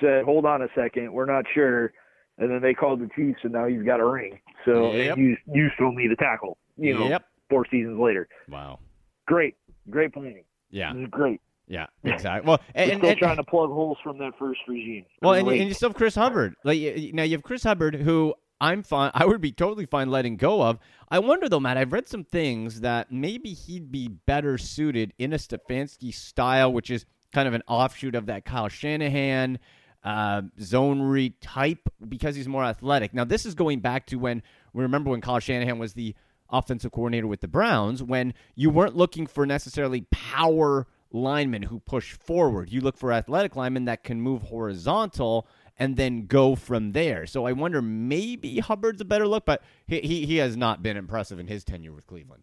said, 0.00 0.24
"Hold 0.24 0.44
on 0.44 0.62
a 0.62 0.68
second, 0.74 1.12
we're 1.12 1.26
not 1.26 1.46
sure." 1.52 1.92
And 2.38 2.50
then 2.50 2.62
they 2.62 2.74
called 2.74 3.00
the 3.00 3.08
Chiefs, 3.14 3.40
and 3.42 3.52
now 3.52 3.66
he's 3.66 3.82
got 3.82 4.00
a 4.00 4.06
ring. 4.06 4.40
So 4.64 4.92
Yep. 4.92 5.18
you 5.18 5.36
you 5.52 5.68
still 5.74 5.92
need 5.92 6.10
a 6.10 6.16
tackle. 6.16 6.58
You 6.76 6.94
know, 6.94 7.08
Yep. 7.08 7.24
four 7.48 7.66
seasons 7.70 7.98
later. 7.98 8.28
Wow. 8.48 8.78
Great, 9.26 9.56
great 9.90 10.12
planning. 10.12 10.44
Yeah. 10.70 10.92
This 10.92 11.02
is 11.04 11.08
great. 11.10 11.40
Yeah. 11.68 11.86
Exactly. 12.04 12.48
Well, 12.48 12.60
and, 12.74 12.90
and, 12.90 13.00
still 13.00 13.10
and- 13.10 13.18
trying 13.18 13.36
to 13.36 13.44
plug 13.44 13.70
holes 13.70 13.98
from 14.02 14.18
that 14.18 14.32
first 14.38 14.60
regime. 14.66 15.04
well, 15.22 15.34
and, 15.34 15.46
and 15.48 15.68
you 15.68 15.74
still 15.74 15.90
have 15.90 15.96
Chris 15.96 16.14
Hubbard. 16.16 16.54
Like 16.64 16.78
now, 17.14 17.22
you 17.22 17.32
have 17.32 17.42
Chris 17.44 17.62
Hubbard, 17.62 17.94
who 17.94 18.34
I'm 18.60 18.82
fine. 18.82 19.10
I 19.14 19.24
would 19.24 19.40
be 19.40 19.52
totally 19.52 19.86
fine 19.86 20.10
letting 20.10 20.36
go 20.36 20.62
of. 20.62 20.78
I 21.10 21.18
wonder 21.20 21.48
though, 21.48 21.60
Matt. 21.60 21.76
I've 21.76 21.92
read 21.92 22.08
some 22.08 22.24
things 22.24 22.80
that 22.80 23.10
maybe 23.12 23.52
he'd 23.52 23.90
be 23.92 24.08
better 24.08 24.58
suited 24.58 25.12
in 25.18 25.32
a 25.32 25.36
Stefanski 25.36 26.12
style, 26.12 26.72
which 26.72 26.90
is 26.90 27.06
kind 27.32 27.46
of 27.46 27.54
an 27.54 27.62
offshoot 27.68 28.14
of 28.16 28.26
that 28.26 28.44
Kyle 28.44 28.68
Shanahan 28.68 29.58
uh, 30.04 30.42
zone 30.60 31.02
read 31.02 31.40
type 31.40 31.88
because 32.08 32.36
he's 32.36 32.48
more 32.48 32.64
athletic. 32.64 33.12
Now, 33.12 33.24
this 33.24 33.44
is 33.44 33.54
going 33.54 33.80
back 33.80 34.06
to 34.06 34.16
when 34.16 34.42
we 34.72 34.82
remember 34.82 35.10
when 35.10 35.20
Kyle 35.20 35.40
Shanahan 35.40 35.78
was 35.78 35.94
the 35.94 36.14
offensive 36.50 36.92
coordinator 36.92 37.26
with 37.26 37.40
the 37.40 37.48
Browns, 37.48 38.02
when 38.02 38.34
you 38.54 38.70
weren't 38.70 38.96
looking 38.96 39.26
for 39.26 39.46
necessarily 39.46 40.02
power 40.10 40.86
linemen 41.12 41.62
who 41.62 41.80
push 41.80 42.12
forward. 42.12 42.70
You 42.70 42.80
look 42.80 42.96
for 42.96 43.12
athletic 43.12 43.56
linemen 43.56 43.84
that 43.86 44.04
can 44.04 44.20
move 44.20 44.42
horizontal 44.42 45.46
and 45.76 45.96
then 45.96 46.26
go 46.26 46.54
from 46.54 46.92
there. 46.92 47.26
So 47.26 47.46
I 47.46 47.52
wonder 47.52 47.80
maybe 47.80 48.60
Hubbard's 48.60 49.00
a 49.00 49.04
better 49.04 49.26
look, 49.26 49.44
but 49.44 49.62
he 49.86 50.00
he, 50.00 50.26
he 50.26 50.36
has 50.36 50.56
not 50.56 50.82
been 50.82 50.96
impressive 50.96 51.38
in 51.38 51.46
his 51.46 51.64
tenure 51.64 51.92
with 51.92 52.06
Cleveland. 52.06 52.42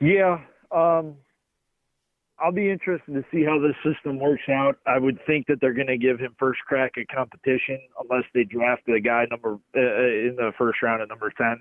Yeah, 0.00 0.40
um, 0.74 1.16
I'll 2.42 2.52
be 2.52 2.70
interested 2.70 3.12
to 3.12 3.24
see 3.30 3.44
how 3.44 3.58
this 3.60 3.76
system 3.84 4.18
works 4.18 4.48
out. 4.50 4.76
I 4.86 4.98
would 4.98 5.18
think 5.26 5.46
that 5.46 5.58
they're 5.60 5.74
going 5.74 5.86
to 5.86 5.98
give 5.98 6.18
him 6.18 6.34
first 6.38 6.60
crack 6.66 6.92
at 6.98 7.06
competition 7.14 7.78
unless 8.00 8.24
they 8.34 8.44
draft 8.44 8.88
a 8.88 9.00
guy 9.00 9.26
number 9.30 9.58
uh, 9.76 9.80
in 9.80 10.34
the 10.36 10.52
first 10.58 10.82
round 10.82 11.02
at 11.02 11.08
number 11.08 11.30
ten. 11.36 11.58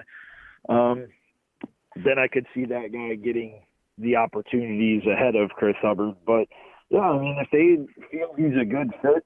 Um, 0.69 1.07
then 1.95 2.17
I 2.17 2.27
could 2.27 2.47
see 2.53 2.65
that 2.65 2.91
guy 2.91 3.15
getting 3.15 3.61
the 3.97 4.15
opportunities 4.15 5.03
ahead 5.05 5.35
of 5.35 5.51
Chris 5.51 5.75
Hubbard. 5.81 6.15
But 6.25 6.47
yeah, 6.89 7.01
I 7.01 7.19
mean, 7.19 7.37
if 7.39 7.49
they 7.51 8.07
feel 8.09 8.33
he's 8.35 8.59
a 8.59 8.65
good 8.65 8.91
fit 9.01 9.23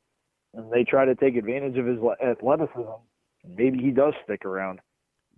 and 0.53 0.71
they 0.71 0.83
try 0.83 1.05
to 1.05 1.15
take 1.15 1.35
advantage 1.35 1.77
of 1.77 1.85
his 1.85 1.99
athleticism, 2.21 2.81
maybe 3.47 3.79
he 3.79 3.91
does 3.91 4.13
stick 4.23 4.45
around. 4.45 4.81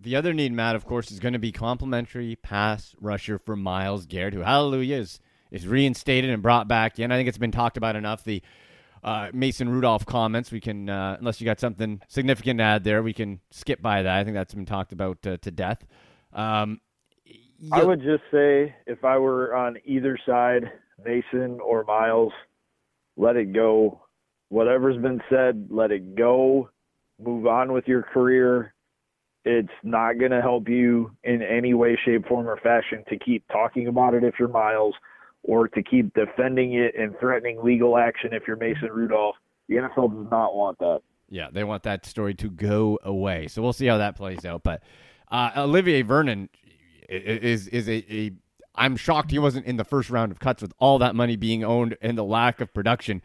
The 0.00 0.16
other 0.16 0.32
need, 0.32 0.52
Matt, 0.52 0.76
of 0.76 0.84
course, 0.84 1.10
is 1.10 1.18
going 1.18 1.32
to 1.32 1.38
be 1.38 1.52
complimentary 1.52 2.36
pass 2.36 2.94
rusher 3.00 3.38
for 3.38 3.56
Myles 3.56 4.06
Garrett, 4.06 4.34
who, 4.34 4.40
hallelujah, 4.40 4.96
is, 4.96 5.20
is 5.50 5.66
reinstated 5.66 6.30
and 6.30 6.42
brought 6.42 6.68
back 6.68 6.98
in. 6.98 7.10
I 7.12 7.16
think 7.16 7.28
it's 7.28 7.38
been 7.38 7.52
talked 7.52 7.76
about 7.76 7.96
enough. 7.96 8.24
The 8.24 8.42
uh, 9.02 9.28
Mason 9.32 9.68
Rudolph 9.68 10.06
comments, 10.06 10.50
we 10.50 10.60
can, 10.60 10.88
uh, 10.88 11.16
unless 11.18 11.40
you 11.40 11.44
got 11.44 11.60
something 11.60 12.00
significant 12.08 12.58
to 12.58 12.64
add 12.64 12.84
there, 12.84 13.02
we 13.02 13.12
can 13.12 13.40
skip 13.50 13.80
by 13.80 14.02
that. 14.02 14.18
I 14.18 14.24
think 14.24 14.34
that's 14.34 14.54
been 14.54 14.66
talked 14.66 14.92
about 14.92 15.26
uh, 15.26 15.36
to 15.38 15.50
death. 15.50 15.84
Um, 16.32 16.80
I 17.72 17.82
would 17.82 18.00
just 18.00 18.22
say 18.30 18.74
if 18.86 19.04
I 19.04 19.18
were 19.18 19.54
on 19.54 19.78
either 19.84 20.18
side, 20.26 20.70
Mason 21.04 21.58
or 21.60 21.84
Myles, 21.84 22.32
let 23.16 23.36
it 23.36 23.52
go. 23.52 24.02
Whatever's 24.48 24.96
been 24.96 25.20
said, 25.28 25.68
let 25.70 25.90
it 25.90 26.14
go. 26.14 26.70
Move 27.20 27.46
on 27.46 27.72
with 27.72 27.88
your 27.88 28.02
career. 28.02 28.74
It's 29.44 29.68
not 29.82 30.18
going 30.18 30.30
to 30.30 30.40
help 30.40 30.68
you 30.68 31.10
in 31.24 31.42
any 31.42 31.74
way, 31.74 31.98
shape, 32.04 32.28
form, 32.28 32.48
or 32.48 32.58
fashion 32.58 33.02
to 33.08 33.18
keep 33.18 33.46
talking 33.48 33.88
about 33.88 34.14
it 34.14 34.22
if 34.24 34.34
you're 34.38 34.48
Myles 34.48 34.94
or 35.42 35.68
to 35.68 35.82
keep 35.82 36.12
defending 36.14 36.74
it 36.74 36.94
and 36.98 37.18
threatening 37.18 37.62
legal 37.62 37.96
action 37.96 38.32
if 38.32 38.42
you're 38.46 38.56
Mason 38.56 38.90
Rudolph. 38.90 39.36
The 39.68 39.76
NFL 39.76 40.14
does 40.14 40.30
not 40.30 40.54
want 40.54 40.78
that. 40.78 41.00
Yeah, 41.30 41.48
they 41.52 41.64
want 41.64 41.82
that 41.82 42.06
story 42.06 42.34
to 42.34 42.48
go 42.48 42.98
away. 43.02 43.48
So 43.48 43.60
we'll 43.60 43.74
see 43.74 43.86
how 43.86 43.98
that 43.98 44.16
plays 44.16 44.44
out. 44.44 44.62
But 44.62 44.82
uh, 45.30 45.50
Olivier 45.56 46.02
Vernon 46.02 46.48
is 47.08 47.68
is 47.68 47.88
a, 47.88 48.04
a. 48.12 48.32
I'm 48.74 48.96
shocked 48.96 49.30
he 49.30 49.38
wasn't 49.38 49.66
in 49.66 49.76
the 49.76 49.84
first 49.84 50.08
round 50.08 50.32
of 50.32 50.38
cuts 50.38 50.62
with 50.62 50.72
all 50.78 50.98
that 51.00 51.14
money 51.14 51.36
being 51.36 51.64
owned 51.64 51.96
and 52.00 52.16
the 52.16 52.24
lack 52.24 52.60
of 52.60 52.72
production. 52.72 53.22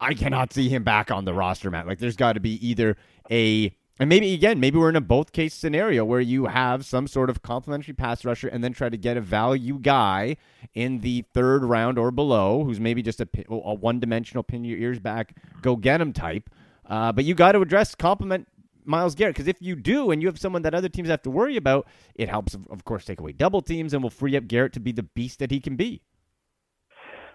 I 0.00 0.14
cannot 0.14 0.52
see 0.52 0.68
him 0.68 0.82
back 0.82 1.10
on 1.10 1.24
the 1.24 1.34
roster, 1.34 1.70
Matt. 1.70 1.86
Like 1.86 1.98
there's 1.98 2.16
got 2.16 2.34
to 2.34 2.40
be 2.40 2.66
either 2.66 2.96
a 3.30 3.76
and 3.98 4.08
maybe 4.08 4.32
again, 4.32 4.58
maybe 4.58 4.78
we're 4.78 4.88
in 4.88 4.96
a 4.96 5.00
both 5.00 5.32
case 5.32 5.54
scenario 5.54 6.04
where 6.04 6.20
you 6.20 6.46
have 6.46 6.84
some 6.84 7.06
sort 7.06 7.28
of 7.28 7.42
complimentary 7.42 7.94
pass 7.94 8.24
rusher 8.24 8.48
and 8.48 8.64
then 8.64 8.72
try 8.72 8.88
to 8.88 8.96
get 8.96 9.16
a 9.16 9.20
value 9.20 9.78
guy 9.78 10.36
in 10.74 11.00
the 11.00 11.24
third 11.34 11.64
round 11.64 11.98
or 11.98 12.10
below, 12.10 12.64
who's 12.64 12.80
maybe 12.80 13.02
just 13.02 13.20
a, 13.20 13.28
a 13.48 13.74
one 13.74 14.00
dimensional 14.00 14.42
pin 14.42 14.64
your 14.64 14.78
ears 14.78 14.98
back, 14.98 15.36
go 15.60 15.76
get 15.76 16.00
him 16.00 16.12
type. 16.12 16.48
Uh, 16.86 17.12
but 17.12 17.24
you 17.24 17.34
got 17.34 17.52
to 17.52 17.60
address 17.60 17.94
compliment 17.94 18.48
Myles 18.84 19.14
Garrett 19.14 19.36
because 19.36 19.46
if 19.48 19.60
you 19.60 19.76
do 19.76 20.10
and 20.10 20.22
you 20.22 20.28
have 20.28 20.38
someone 20.38 20.62
that 20.62 20.74
other 20.74 20.88
teams 20.88 21.08
have 21.08 21.22
to 21.22 21.30
worry 21.30 21.56
about, 21.56 21.86
it 22.14 22.28
helps, 22.28 22.54
of, 22.70 22.84
course, 22.84 23.04
take 23.04 23.20
away 23.20 23.32
double 23.32 23.62
teams 23.62 23.94
and 23.94 24.02
will 24.02 24.10
free 24.10 24.36
up 24.36 24.46
Garrett 24.48 24.72
to 24.72 24.80
be 24.80 24.92
the 24.92 25.02
beast 25.02 25.38
that 25.38 25.50
he 25.50 25.60
can 25.60 25.76
be. 25.76 26.02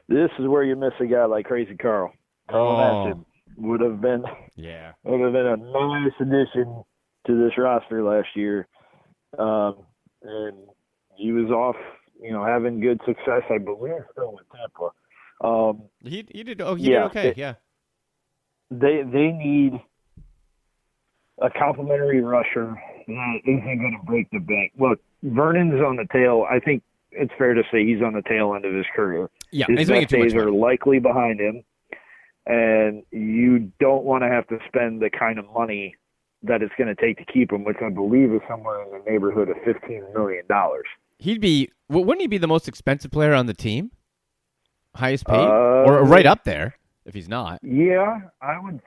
This 0.09 0.29
is 0.39 0.47
where 0.47 0.63
you 0.63 0.75
miss 0.75 0.93
a 0.99 1.05
guy 1.05 1.25
like 1.25 1.45
Crazy 1.45 1.75
Carl. 1.75 2.13
Carl 2.49 3.13
Oh. 3.13 3.25
Would 3.57 3.81
have 3.81 3.99
been 4.01 4.23
Yeah. 4.55 4.93
would 5.03 5.21
have 5.21 5.33
been 5.33 5.45
a 5.47 5.57
nice 5.57 6.13
addition 6.19 6.83
to 7.25 7.43
this 7.43 7.57
roster 7.57 8.03
last 8.03 8.27
year. 8.35 8.67
Um, 9.37 9.75
and 10.23 10.55
he 11.15 11.31
was 11.31 11.49
off, 11.51 11.75
you 12.21 12.31
know, 12.31 12.45
having 12.45 12.79
good 12.79 12.99
success, 13.05 13.41
I 13.49 13.57
believe, 13.57 13.93
still 14.11 14.33
with 14.33 14.45
Tampa. 14.55 14.91
Um, 15.47 15.83
He, 16.03 16.25
he 16.31 16.43
did. 16.43 16.61
Oh, 16.61 16.75
he 16.75 16.91
Yeah, 16.91 17.01
did 17.03 17.05
okay. 17.11 17.27
it- 17.29 17.37
yeah. 17.37 17.53
they 18.71 19.03
they 19.03 19.31
need 19.31 19.79
a 21.39 21.49
complimentary 21.51 22.21
rusher 22.21 22.81
that 23.07 23.39
isn't 23.45 23.63
going 23.79 23.97
to 23.99 24.05
break 24.05 24.27
the 24.31 24.39
bank. 24.39 24.71
Look, 24.79 24.99
Vernon's 25.23 25.79
on 25.81 25.95
the 25.95 26.07
tail. 26.11 26.45
I 26.49 26.59
think 26.59 26.81
it's 27.11 27.31
fair 27.37 27.53
to 27.53 27.63
say 27.71 27.85
he's 27.85 28.01
on 28.01 28.13
the 28.13 28.23
tail 28.23 28.53
end 28.55 28.65
of 28.65 28.73
his 28.73 28.85
career. 28.95 29.29
Yeah. 29.51 29.65
His 29.69 29.87
best 29.87 30.09
days 30.09 30.33
are 30.33 30.49
likely 30.51 30.99
behind 30.99 31.39
him, 31.39 31.63
and 32.47 33.03
you 33.11 33.71
don't 33.79 34.03
want 34.03 34.23
to 34.23 34.29
have 34.29 34.47
to 34.47 34.57
spend 34.67 35.01
the 35.01 35.09
kind 35.09 35.37
of 35.37 35.45
money 35.53 35.95
that 36.43 36.61
it's 36.61 36.73
going 36.77 36.87
to 36.87 36.95
take 36.95 37.17
to 37.17 37.25
keep 37.25 37.51
him, 37.51 37.63
which 37.63 37.77
I 37.83 37.89
believe 37.89 38.31
is 38.31 38.41
somewhere 38.47 38.83
in 38.83 38.91
the 38.91 39.09
neighborhood 39.09 39.49
of 39.49 39.57
fifteen 39.65 40.03
million 40.13 40.43
dollars. 40.47 40.85
He'd 41.19 41.41
be. 41.41 41.69
Wouldn't 41.89 42.21
he 42.21 42.27
be 42.27 42.37
the 42.37 42.47
most 42.47 42.67
expensive 42.67 43.11
player 43.11 43.33
on 43.33 43.45
the 43.45 43.53
team? 43.53 43.91
Highest 44.95 45.25
paid, 45.25 45.35
Uh, 45.35 45.85
or 45.85 46.03
right 46.03 46.25
up 46.25 46.43
there 46.43 46.75
if 47.05 47.13
he's 47.13 47.29
not. 47.29 47.59
Yeah, 47.63 48.21
I 48.41 48.59
would. 48.59 48.81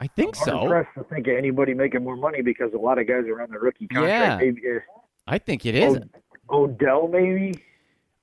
I 0.00 0.06
think 0.08 0.36
I'm 0.38 0.44
so. 0.44 0.68
Pressed 0.68 0.88
to 0.96 1.04
think 1.04 1.26
of 1.28 1.36
anybody 1.36 1.72
making 1.74 2.02
more 2.04 2.16
money 2.16 2.42
because 2.42 2.72
a 2.74 2.78
lot 2.78 2.98
of 2.98 3.06
guys 3.06 3.24
are 3.26 3.40
on 3.40 3.50
the 3.50 3.58
rookie 3.58 3.86
contract. 3.86 4.42
Yeah. 4.42 4.50
Maybe, 4.50 4.62
uh, 4.76 4.80
I 5.26 5.38
think 5.38 5.66
it 5.66 5.74
is. 5.74 5.98
Odell, 6.50 7.08
maybe. 7.08 7.54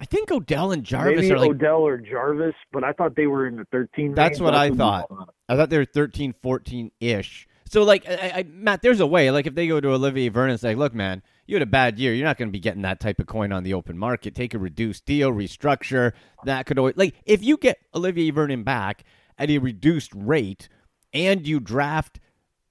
I 0.02 0.06
think 0.06 0.32
Odell 0.32 0.72
and 0.72 0.84
Jarvis 0.84 1.22
maybe 1.22 1.32
are 1.32 1.38
like. 1.38 1.52
Odell 1.52 1.82
or 1.82 1.98
Jarvis, 1.98 2.56
but 2.74 2.84
I 2.84 2.92
thought 2.92 3.16
they 3.16 3.28
were 3.28 3.48
in 3.48 3.56
the 3.56 3.66
13. 3.72 4.16
That's 4.16 4.40
range. 4.40 4.42
what 4.42 4.56
I 4.56 4.72
thought. 4.72 5.08
I 5.48 5.56
thought 5.56 5.70
they 5.70 5.78
were 5.78 5.86
13, 5.86 6.34
14 6.42 6.92
ish. 7.00 7.48
So, 7.70 7.84
like, 7.84 8.10
I, 8.10 8.32
I, 8.38 8.46
Matt, 8.50 8.82
there's 8.82 9.00
a 9.00 9.06
way. 9.06 9.30
Like, 9.30 9.46
if 9.46 9.54
they 9.54 9.68
go 9.68 9.80
to 9.80 9.94
Olivier 9.94 10.30
Vernon 10.30 10.52
and 10.54 10.60
say, 10.60 10.74
look, 10.74 10.96
man, 10.96 11.22
you 11.46 11.56
had 11.56 11.62
a 11.62 11.68
bad 11.68 12.00
year. 12.00 12.16
You're 12.16 12.26
not 12.26 12.38
going 12.38 12.50
to 12.50 12.52
be 12.52 12.60
getting 12.60 12.82
that 12.82 13.00
type 13.00 13.20
of 13.20 13.28
coin 13.28 13.52
on 13.52 13.64
the 13.64 13.76
open 13.76 13.96
market. 13.96 14.34
Take 14.34 14.56
a 14.56 14.60
reduced 14.60 15.06
deal, 15.06 15.32
restructure. 15.32 16.14
That 16.46 16.66
could 16.66 16.80
always, 16.80 16.98
like, 16.98 17.14
if 17.26 17.44
you 17.44 17.56
get 17.56 17.78
Olivier 17.94 18.32
Vernon 18.32 18.64
back 18.64 19.04
at 19.38 19.52
a 19.52 19.60
reduced 19.60 20.12
rate 20.16 20.68
and 21.14 21.48
you 21.48 21.60
draft 21.60 22.20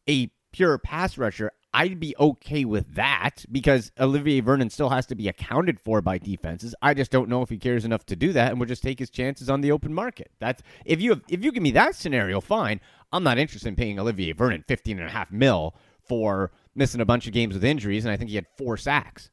a 0.08 0.32
pure 0.52 0.78
pass 0.78 1.16
rusher, 1.16 1.52
I'd 1.72 2.00
be 2.00 2.16
okay 2.18 2.64
with 2.64 2.94
that 2.94 3.44
because 3.50 3.92
Olivier 4.00 4.40
Vernon 4.40 4.70
still 4.70 4.88
has 4.88 5.06
to 5.06 5.14
be 5.14 5.28
accounted 5.28 5.78
for 5.78 6.00
by 6.00 6.18
defenses. 6.18 6.74
I 6.82 6.94
just 6.94 7.12
don't 7.12 7.28
know 7.28 7.42
if 7.42 7.48
he 7.48 7.58
cares 7.58 7.84
enough 7.84 8.04
to 8.06 8.16
do 8.16 8.32
that 8.32 8.50
and 8.50 8.58
will 8.58 8.66
just 8.66 8.82
take 8.82 8.98
his 8.98 9.10
chances 9.10 9.48
on 9.48 9.60
the 9.60 9.70
open 9.70 9.94
market. 9.94 10.32
That's 10.40 10.62
if 10.84 11.00
you 11.00 11.10
have, 11.10 11.22
if 11.28 11.44
you 11.44 11.52
give 11.52 11.62
me 11.62 11.70
that 11.72 11.94
scenario, 11.94 12.40
fine. 12.40 12.80
I'm 13.12 13.22
not 13.22 13.38
interested 13.38 13.68
in 13.68 13.76
paying 13.76 13.98
Olivier 13.98 14.32
Vernon 14.32 14.64
15 14.66 14.98
and 14.98 15.08
a 15.08 15.12
half 15.12 15.30
mil 15.30 15.74
for 16.02 16.50
missing 16.74 17.00
a 17.00 17.04
bunch 17.04 17.26
of 17.26 17.32
games 17.32 17.54
with 17.54 17.64
injuries, 17.64 18.04
and 18.04 18.12
I 18.12 18.16
think 18.16 18.30
he 18.30 18.36
had 18.36 18.46
four 18.56 18.76
sacks. 18.76 19.30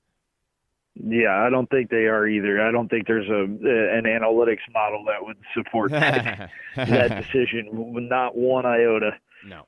Yeah, 0.96 1.44
I 1.46 1.50
don't 1.50 1.70
think 1.70 1.90
they 1.90 2.06
are 2.06 2.28
either. 2.28 2.62
I 2.62 2.72
don't 2.72 2.90
think 2.90 3.08
there's 3.08 3.30
a 3.30 3.44
an 3.44 4.06
analytics 4.06 4.66
model 4.74 5.06
that 5.06 5.24
would 5.24 5.38
support 5.54 5.92
that, 5.92 6.50
that 6.76 7.24
decision. 7.24 7.70
Not 8.10 8.36
one 8.36 8.66
iota. 8.66 9.12
No. 9.46 9.68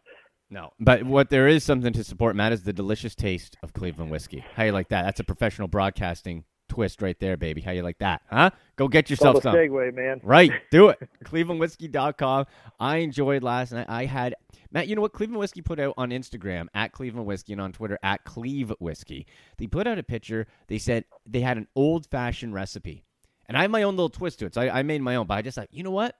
No. 0.49 0.73
But 0.79 1.03
what 1.03 1.29
there 1.29 1.47
is 1.47 1.63
something 1.63 1.93
to 1.93 2.03
support, 2.03 2.35
Matt, 2.35 2.51
is 2.53 2.63
the 2.63 2.73
delicious 2.73 3.13
taste 3.15 3.57
of 3.61 3.73
Cleveland 3.73 4.09
whiskey. 4.11 4.43
How 4.55 4.63
you 4.63 4.71
like 4.71 4.89
that? 4.89 5.03
That's 5.03 5.19
a 5.19 5.23
professional 5.23 5.67
broadcasting 5.67 6.43
twist 6.69 7.01
right 7.01 7.19
there, 7.19 7.37
baby. 7.37 7.61
How 7.61 7.71
you 7.71 7.83
like 7.83 7.99
that? 7.99 8.21
Huh? 8.31 8.51
Go 8.75 8.87
get 8.87 9.09
yourself 9.09 9.33
Called 9.33 9.43
some. 9.43 9.55
a 9.55 9.57
segue, 9.57 9.93
man. 9.93 10.21
Right. 10.23 10.51
Do 10.71 10.89
it. 10.89 10.99
ClevelandWhiskey.com. 11.25 12.45
I 12.79 12.97
enjoyed 12.97 13.43
last 13.43 13.71
night. 13.71 13.87
I 13.89 14.05
had 14.05 14.35
Matt, 14.71 14.87
you 14.87 14.95
know 14.95 15.01
what 15.01 15.13
Cleveland 15.13 15.39
Whiskey 15.39 15.61
put 15.61 15.79
out 15.79 15.95
on 15.97 16.11
Instagram 16.11 16.67
at 16.75 16.91
Cleveland 16.91 17.25
Whiskey 17.25 17.53
and 17.53 17.61
on 17.61 17.71
Twitter 17.71 17.97
at 18.03 18.23
Cleve 18.23 18.71
Whiskey. 18.79 19.25
They 19.57 19.67
put 19.67 19.87
out 19.87 19.97
a 19.97 20.03
picture. 20.03 20.47
They 20.67 20.77
said 20.77 21.05
they 21.25 21.41
had 21.41 21.57
an 21.57 21.67
old 21.75 22.05
fashioned 22.07 22.53
recipe. 22.53 23.03
And 23.47 23.57
I 23.57 23.63
have 23.63 23.71
my 23.71 23.81
own 23.81 23.95
little 23.95 24.09
twist 24.09 24.39
to 24.39 24.45
it. 24.45 24.53
So 24.53 24.61
I, 24.61 24.79
I 24.79 24.83
made 24.83 25.01
my 25.01 25.15
own, 25.15 25.25
but 25.25 25.33
I 25.35 25.41
just 25.41 25.57
like, 25.57 25.69
you 25.71 25.81
know 25.83 25.89
what? 25.91 26.15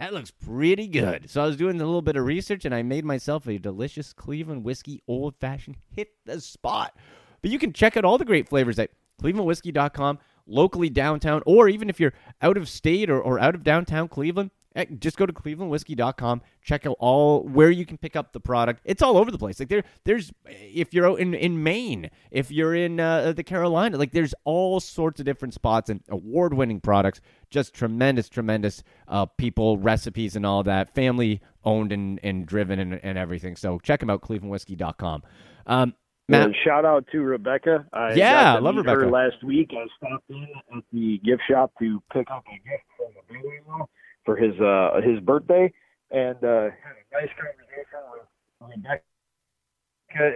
That 0.00 0.14
looks 0.14 0.30
pretty 0.30 0.88
good. 0.88 1.28
So 1.28 1.42
I 1.42 1.46
was 1.46 1.58
doing 1.58 1.78
a 1.78 1.84
little 1.84 2.00
bit 2.00 2.16
of 2.16 2.24
research 2.24 2.64
and 2.64 2.74
I 2.74 2.82
made 2.82 3.04
myself 3.04 3.46
a 3.46 3.58
delicious 3.58 4.14
Cleveland 4.14 4.64
whiskey 4.64 5.02
old 5.06 5.36
fashioned 5.36 5.76
hit 5.94 6.12
the 6.24 6.40
spot. 6.40 6.96
But 7.42 7.50
you 7.50 7.58
can 7.58 7.74
check 7.74 7.98
out 7.98 8.04
all 8.06 8.16
the 8.16 8.24
great 8.24 8.48
flavors 8.48 8.78
at 8.78 8.92
clevelandwhiskey.com, 9.22 10.18
locally 10.46 10.88
downtown, 10.88 11.42
or 11.44 11.68
even 11.68 11.90
if 11.90 12.00
you're 12.00 12.14
out 12.40 12.56
of 12.56 12.66
state 12.66 13.10
or, 13.10 13.20
or 13.20 13.38
out 13.38 13.54
of 13.54 13.62
downtown 13.62 14.08
Cleveland, 14.08 14.52
just 14.98 15.16
go 15.16 15.26
to 15.26 15.32
clevelandwhiskey.com, 15.32 16.42
check 16.62 16.86
out 16.86 16.96
all 17.00 17.42
where 17.42 17.70
you 17.70 17.84
can 17.84 17.98
pick 17.98 18.14
up 18.16 18.32
the 18.32 18.40
product. 18.40 18.80
It's 18.84 19.02
all 19.02 19.16
over 19.16 19.30
the 19.30 19.38
place. 19.38 19.58
Like 19.58 19.68
there 19.68 19.82
there's 20.04 20.32
if 20.46 20.94
you're 20.94 21.18
in, 21.18 21.34
in 21.34 21.62
Maine, 21.62 22.10
if 22.30 22.50
you're 22.50 22.74
in 22.74 23.00
uh, 23.00 23.32
the 23.32 23.42
Carolina, 23.42 23.96
like 23.98 24.12
there's 24.12 24.34
all 24.44 24.78
sorts 24.80 25.18
of 25.20 25.26
different 25.26 25.54
spots 25.54 25.90
and 25.90 26.00
award-winning 26.08 26.80
products. 26.80 27.20
Just 27.50 27.74
tremendous, 27.74 28.28
tremendous 28.28 28.82
uh, 29.08 29.26
people, 29.26 29.76
recipes, 29.78 30.36
and 30.36 30.46
all 30.46 30.62
that. 30.62 30.94
Family 30.94 31.40
owned 31.64 31.90
and, 31.92 32.20
and 32.22 32.46
driven 32.46 32.78
and, 32.78 33.00
and 33.02 33.18
everything. 33.18 33.56
So 33.56 33.80
check 33.80 33.98
them 34.00 34.08
out, 34.08 34.22
clevelandwhiskey.com. 34.22 35.22
Um, 35.66 35.94
Matt, 36.28 36.50
Uh, 36.50 36.52
shout 36.64 36.84
out 36.84 37.06
to 37.10 37.22
Rebecca. 37.22 37.84
I 37.92 38.14
Yeah, 38.14 38.54
love 38.60 38.76
Rebecca. 38.76 39.00
Her 39.00 39.10
last 39.10 39.42
week, 39.42 39.72
I 39.72 39.84
stopped 39.96 40.30
in 40.30 40.46
at 40.76 40.84
the 40.92 41.18
gift 41.24 41.42
shop 41.50 41.72
to 41.80 42.00
pick 42.12 42.30
up 42.30 42.44
a 42.46 42.54
gift 42.68 42.84
from 42.96 43.08
the 43.16 43.32
brother-in-law 43.34 43.88
for 44.30 44.36
his 44.36 44.54
uh 44.60 45.00
his 45.02 45.18
birthday, 45.20 45.72
and 46.12 46.36
uh, 46.36 46.70
had 46.70 46.94
a 46.94 47.20
nice 47.20 47.30
conversation 47.34 47.98
with 48.12 48.70
Rebecca 48.76 49.02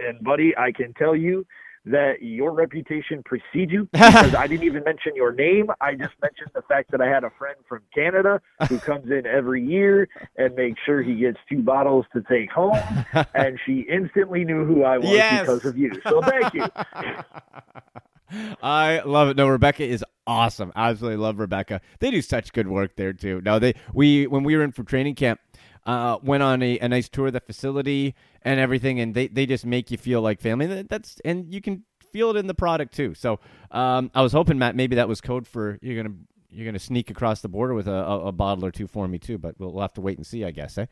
and 0.09 0.21
Buddy. 0.21 0.53
I 0.57 0.71
can 0.73 0.93
tell 0.95 1.15
you 1.15 1.45
that 1.85 2.21
your 2.21 2.51
reputation 2.51 3.21
precedes 3.23 3.71
you 3.71 3.87
because 3.91 4.33
I 4.35 4.47
didn't 4.47 4.65
even 4.65 4.83
mention 4.83 5.15
your 5.15 5.31
name. 5.33 5.67
I 5.81 5.93
just 5.95 6.13
mentioned 6.21 6.49
the 6.53 6.61
fact 6.63 6.91
that 6.91 7.01
I 7.01 7.07
had 7.07 7.23
a 7.23 7.29
friend 7.37 7.55
from 7.67 7.81
Canada 7.93 8.41
who 8.69 8.79
comes 8.79 9.09
in 9.11 9.25
every 9.25 9.63
year 9.65 10.07
and 10.37 10.55
makes 10.55 10.79
sure 10.85 11.01
he 11.01 11.15
gets 11.15 11.37
two 11.49 11.61
bottles 11.61 12.05
to 12.13 12.21
take 12.23 12.51
home, 12.51 12.77
and 13.35 13.59
she 13.65 13.81
instantly 13.89 14.43
knew 14.43 14.65
who 14.65 14.83
I 14.83 14.97
was 14.97 15.09
Yes. 15.09 15.41
because 15.41 15.65
of 15.65 15.77
you. 15.77 15.91
So 16.07 16.21
thank 16.21 16.53
you. 16.53 16.65
I 18.61 19.01
love 19.05 19.29
it. 19.29 19.37
No, 19.37 19.47
Rebecca 19.47 19.83
is 19.83 20.03
awesome. 20.25 20.71
Absolutely 20.75 21.17
love 21.17 21.39
Rebecca. 21.39 21.81
They 21.99 22.09
do 22.11 22.21
such 22.21 22.53
good 22.53 22.67
work 22.67 22.95
there 22.95 23.13
too. 23.13 23.41
No, 23.45 23.59
they 23.59 23.75
we 23.93 24.25
when 24.27 24.43
we 24.43 24.55
were 24.55 24.63
in 24.63 24.71
for 24.71 24.83
training 24.83 25.15
camp, 25.15 25.39
uh, 25.85 26.17
went 26.23 26.43
on 26.43 26.61
a, 26.61 26.79
a 26.79 26.87
nice 26.87 27.09
tour 27.09 27.27
of 27.27 27.33
the 27.33 27.39
facility 27.39 28.15
and 28.41 28.59
everything, 28.59 28.99
and 28.99 29.13
they, 29.13 29.27
they 29.27 29.45
just 29.45 29.65
make 29.65 29.91
you 29.91 29.97
feel 29.97 30.21
like 30.21 30.41
family. 30.41 30.65
And 30.65 30.89
That's 30.89 31.19
and 31.23 31.53
you 31.53 31.61
can 31.61 31.83
feel 32.11 32.31
it 32.31 32.37
in 32.37 32.47
the 32.47 32.53
product 32.53 32.95
too. 32.95 33.13
So 33.13 33.39
um, 33.71 34.09
I 34.15 34.21
was 34.21 34.31
hoping 34.31 34.57
Matt 34.57 34.75
maybe 34.75 34.95
that 34.95 35.07
was 35.07 35.21
code 35.21 35.47
for 35.47 35.77
you're 35.81 36.01
gonna 36.01 36.15
you're 36.49 36.65
gonna 36.65 36.79
sneak 36.79 37.09
across 37.09 37.41
the 37.41 37.49
border 37.49 37.73
with 37.73 37.87
a, 37.87 37.93
a, 37.93 38.27
a 38.27 38.31
bottle 38.31 38.65
or 38.65 38.71
two 38.71 38.87
for 38.87 39.07
me 39.07 39.19
too. 39.19 39.37
But 39.37 39.55
we'll, 39.59 39.71
we'll 39.73 39.81
have 39.81 39.93
to 39.93 40.01
wait 40.01 40.17
and 40.17 40.25
see, 40.25 40.43
I 40.43 40.51
guess. 40.51 40.77
Eh? 40.77 40.85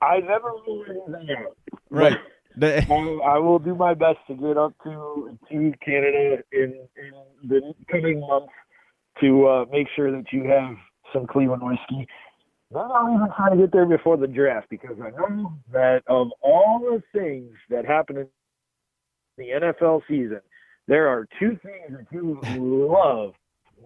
I 0.00 0.20
never 0.20 0.50
rule 0.66 0.84
anything 0.88 1.36
out. 1.36 1.56
Right. 1.90 2.18
I, 2.62 3.18
I 3.26 3.38
will 3.38 3.58
do 3.58 3.74
my 3.74 3.94
best 3.94 4.18
to 4.28 4.34
get 4.34 4.56
up 4.56 4.74
to 4.84 5.36
to 5.50 5.74
Canada 5.84 6.42
in 6.52 6.86
in 6.96 7.12
the 7.48 7.74
coming 7.90 8.20
months 8.20 8.52
to 9.20 9.46
uh, 9.46 9.64
make 9.70 9.88
sure 9.94 10.12
that 10.12 10.32
you 10.32 10.44
have 10.44 10.76
some 11.14 11.26
Cleveland 11.26 11.62
whiskey. 11.62 12.06
Then 12.70 12.82
I'll 12.82 13.14
even 13.14 13.28
try 13.36 13.50
to 13.50 13.56
get 13.56 13.72
there 13.72 13.86
before 13.86 14.16
the 14.16 14.26
draft 14.26 14.68
because 14.68 14.96
I 15.02 15.10
know 15.10 15.52
that 15.72 16.02
of 16.08 16.28
all 16.42 16.80
the 16.80 17.02
things 17.18 17.52
that 17.70 17.84
happen 17.86 18.16
in 18.18 18.26
the 19.38 19.44
NFL 19.50 20.02
season, 20.08 20.40
there 20.88 21.08
are 21.08 21.26
two 21.38 21.58
things 21.62 21.90
that 21.96 22.06
you 22.10 22.40
love 22.52 23.34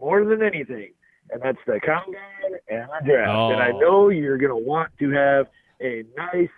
more 0.00 0.24
than 0.24 0.42
anything, 0.42 0.92
and 1.30 1.42
that's 1.42 1.58
the 1.66 1.80
countdown 1.84 2.58
and 2.68 2.88
the 3.00 3.04
draft. 3.04 3.52
And 3.52 3.60
I 3.62 3.70
Oh. 3.72 3.78
know 3.80 4.08
you're 4.08 4.38
going 4.38 4.50
to 4.50 4.68
want 4.68 4.90
to 5.00 5.10
have 5.10 5.48
a 5.82 6.04
nice 6.16 6.48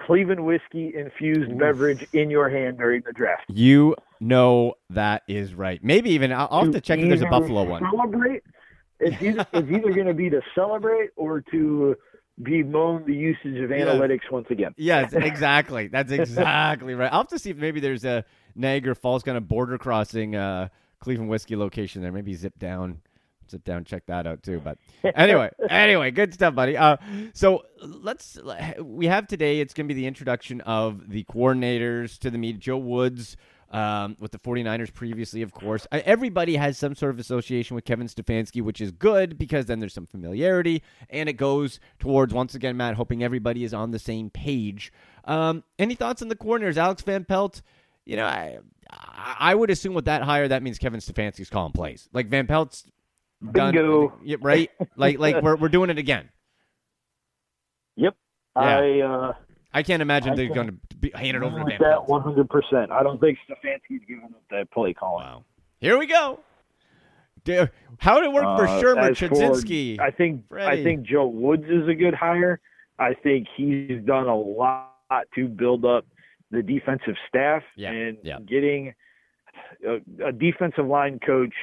Cleveland 0.00 0.44
whiskey 0.44 0.92
infused 0.96 1.56
beverage 1.58 2.04
in 2.12 2.28
your 2.28 2.48
hand 2.48 2.78
during 2.78 3.02
the 3.06 3.12
draft. 3.12 3.44
you 3.48 3.94
know 4.20 4.74
that 4.90 5.22
is 5.28 5.54
right. 5.54 5.82
Maybe 5.82 6.10
even 6.10 6.32
I'll, 6.32 6.48
I'll 6.50 6.64
have 6.64 6.72
to 6.72 6.80
check 6.80 6.98
if 7.00 7.08
there's 7.08 7.22
a 7.22 7.26
Buffalo 7.26 7.64
one. 7.64 7.82
Celebrate. 7.90 8.42
It's 9.02 9.22
either, 9.22 9.46
it's 9.52 9.70
either 9.70 9.92
going 9.92 10.06
to 10.06 10.14
be 10.14 10.30
to 10.30 10.40
celebrate 10.54 11.10
or 11.16 11.40
to 11.50 11.96
bemoan 12.42 13.04
the 13.06 13.14
usage 13.14 13.58
of 13.62 13.70
analytics 13.70 14.30
once 14.30 14.46
again. 14.50 14.74
Yes, 14.76 15.12
exactly. 15.12 15.88
That's 15.88 16.12
exactly 16.12 16.94
right. 16.94 17.12
I'll 17.12 17.20
have 17.20 17.28
to 17.28 17.38
see 17.38 17.50
if 17.50 17.56
maybe 17.56 17.80
there's 17.80 18.04
a 18.04 18.24
Niagara 18.54 18.94
Falls 18.94 19.22
kind 19.22 19.36
of 19.36 19.48
border 19.48 19.78
crossing 19.78 20.34
uh, 20.36 20.68
Cleveland 21.00 21.30
whiskey 21.30 21.56
location 21.56 22.02
there. 22.02 22.12
Maybe 22.12 22.34
zip 22.34 22.58
down, 22.58 23.00
zip 23.50 23.64
down, 23.64 23.84
check 23.84 24.06
that 24.06 24.26
out 24.26 24.42
too. 24.42 24.60
But 24.60 24.78
anyway, 25.04 25.50
anyway, 25.68 26.10
good 26.10 26.32
stuff, 26.32 26.54
buddy. 26.54 26.76
Uh, 26.76 26.96
so 27.34 27.64
let's 27.82 28.38
we 28.80 29.06
have 29.06 29.26
today. 29.26 29.60
It's 29.60 29.74
going 29.74 29.86
to 29.88 29.94
be 29.94 30.00
the 30.00 30.06
introduction 30.06 30.60
of 30.62 31.08
the 31.10 31.24
coordinators 31.24 32.18
to 32.20 32.30
the 32.30 32.38
meet. 32.38 32.58
Joe 32.58 32.78
Woods. 32.78 33.36
Um, 33.72 34.18
with 34.20 34.32
the 34.32 34.38
49ers 34.38 34.92
previously, 34.92 35.40
of 35.40 35.52
course. 35.52 35.86
Uh, 35.90 36.00
Everybody 36.04 36.56
has 36.56 36.76
some 36.76 36.94
sort 36.94 37.10
of 37.10 37.18
association 37.18 37.74
with 37.74 37.86
Kevin 37.86 38.06
Stefanski, 38.06 38.60
which 38.60 38.82
is 38.82 38.90
good 38.90 39.38
because 39.38 39.64
then 39.64 39.80
there's 39.80 39.94
some 39.94 40.04
familiarity 40.06 40.82
and 41.08 41.26
it 41.26 41.38
goes 41.38 41.80
towards, 41.98 42.34
once 42.34 42.54
again, 42.54 42.76
Matt, 42.76 42.96
hoping 42.96 43.24
everybody 43.24 43.64
is 43.64 43.72
on 43.72 43.90
the 43.90 43.98
same 43.98 44.28
page. 44.28 44.92
Um, 45.24 45.64
any 45.78 45.94
thoughts 45.94 46.20
on 46.20 46.28
the 46.28 46.36
corners? 46.36 46.76
Alex 46.76 47.00
Van 47.00 47.24
Pelt, 47.24 47.62
you 48.04 48.16
know, 48.16 48.26
I, 48.26 48.58
I 48.90 49.54
would 49.54 49.70
assume 49.70 49.94
with 49.94 50.04
that 50.04 50.22
hire, 50.22 50.48
that 50.48 50.62
means 50.62 50.78
Kevin 50.78 51.00
Stefanski's 51.00 51.48
calling 51.48 51.72
plays. 51.72 52.10
Like 52.12 52.26
Van 52.26 52.46
Pelt's 52.46 52.84
done, 53.52 53.72
Bingo. 53.72 54.12
Right? 54.42 54.70
like, 54.96 55.18
like 55.18 55.40
we're, 55.42 55.56
we're 55.56 55.70
doing 55.70 55.88
it 55.88 55.96
again. 55.96 56.28
Yep. 57.96 58.16
Yeah. 58.54 58.62
I 58.62 59.00
uh, 59.00 59.32
I 59.74 59.82
can't 59.82 60.02
imagine 60.02 60.32
I 60.32 60.36
they're 60.36 60.54
going 60.54 60.68
to 60.68 60.96
be 60.96 61.10
hand 61.14 61.36
it 61.36 61.42
over 61.42 61.56
to 61.56 61.62
agree 61.62 61.76
that 61.80 62.08
one 62.08 62.22
hundred 62.22 62.48
percent. 62.50 62.90
I 62.90 63.02
don't 63.02 63.20
think 63.20 63.38
Stefanski's 63.48 64.02
giving 64.06 64.24
up 64.24 64.42
that 64.50 64.70
play 64.70 64.92
call. 64.92 65.16
Wow. 65.16 65.44
Here 65.80 65.98
we 65.98 66.06
go. 66.06 66.40
How 67.98 68.20
did 68.20 68.26
it 68.26 68.32
work 68.32 68.44
for 68.44 68.68
Uh, 68.68 68.80
Shurmur, 68.80 69.10
Chudzinski? 69.10 69.98
I 69.98 70.10
think 70.10 70.46
Freddie. 70.48 70.80
I 70.80 70.84
think 70.84 71.02
Joe 71.02 71.26
Woods 71.26 71.64
is 71.64 71.88
a 71.88 71.94
good 71.94 72.14
hire. 72.14 72.60
I 72.98 73.14
think 73.14 73.48
he's 73.56 74.00
done 74.04 74.28
a 74.28 74.36
lot 74.36 74.92
to 75.34 75.48
build 75.48 75.84
up 75.84 76.06
the 76.50 76.62
defensive 76.62 77.16
staff 77.28 77.62
Yeah, 77.76 77.90
and 77.90 78.18
yeah. 78.22 78.38
getting 78.46 78.94
a, 79.86 80.26
a 80.28 80.32
defensive 80.32 80.86
line 80.86 81.18
coach 81.18 81.54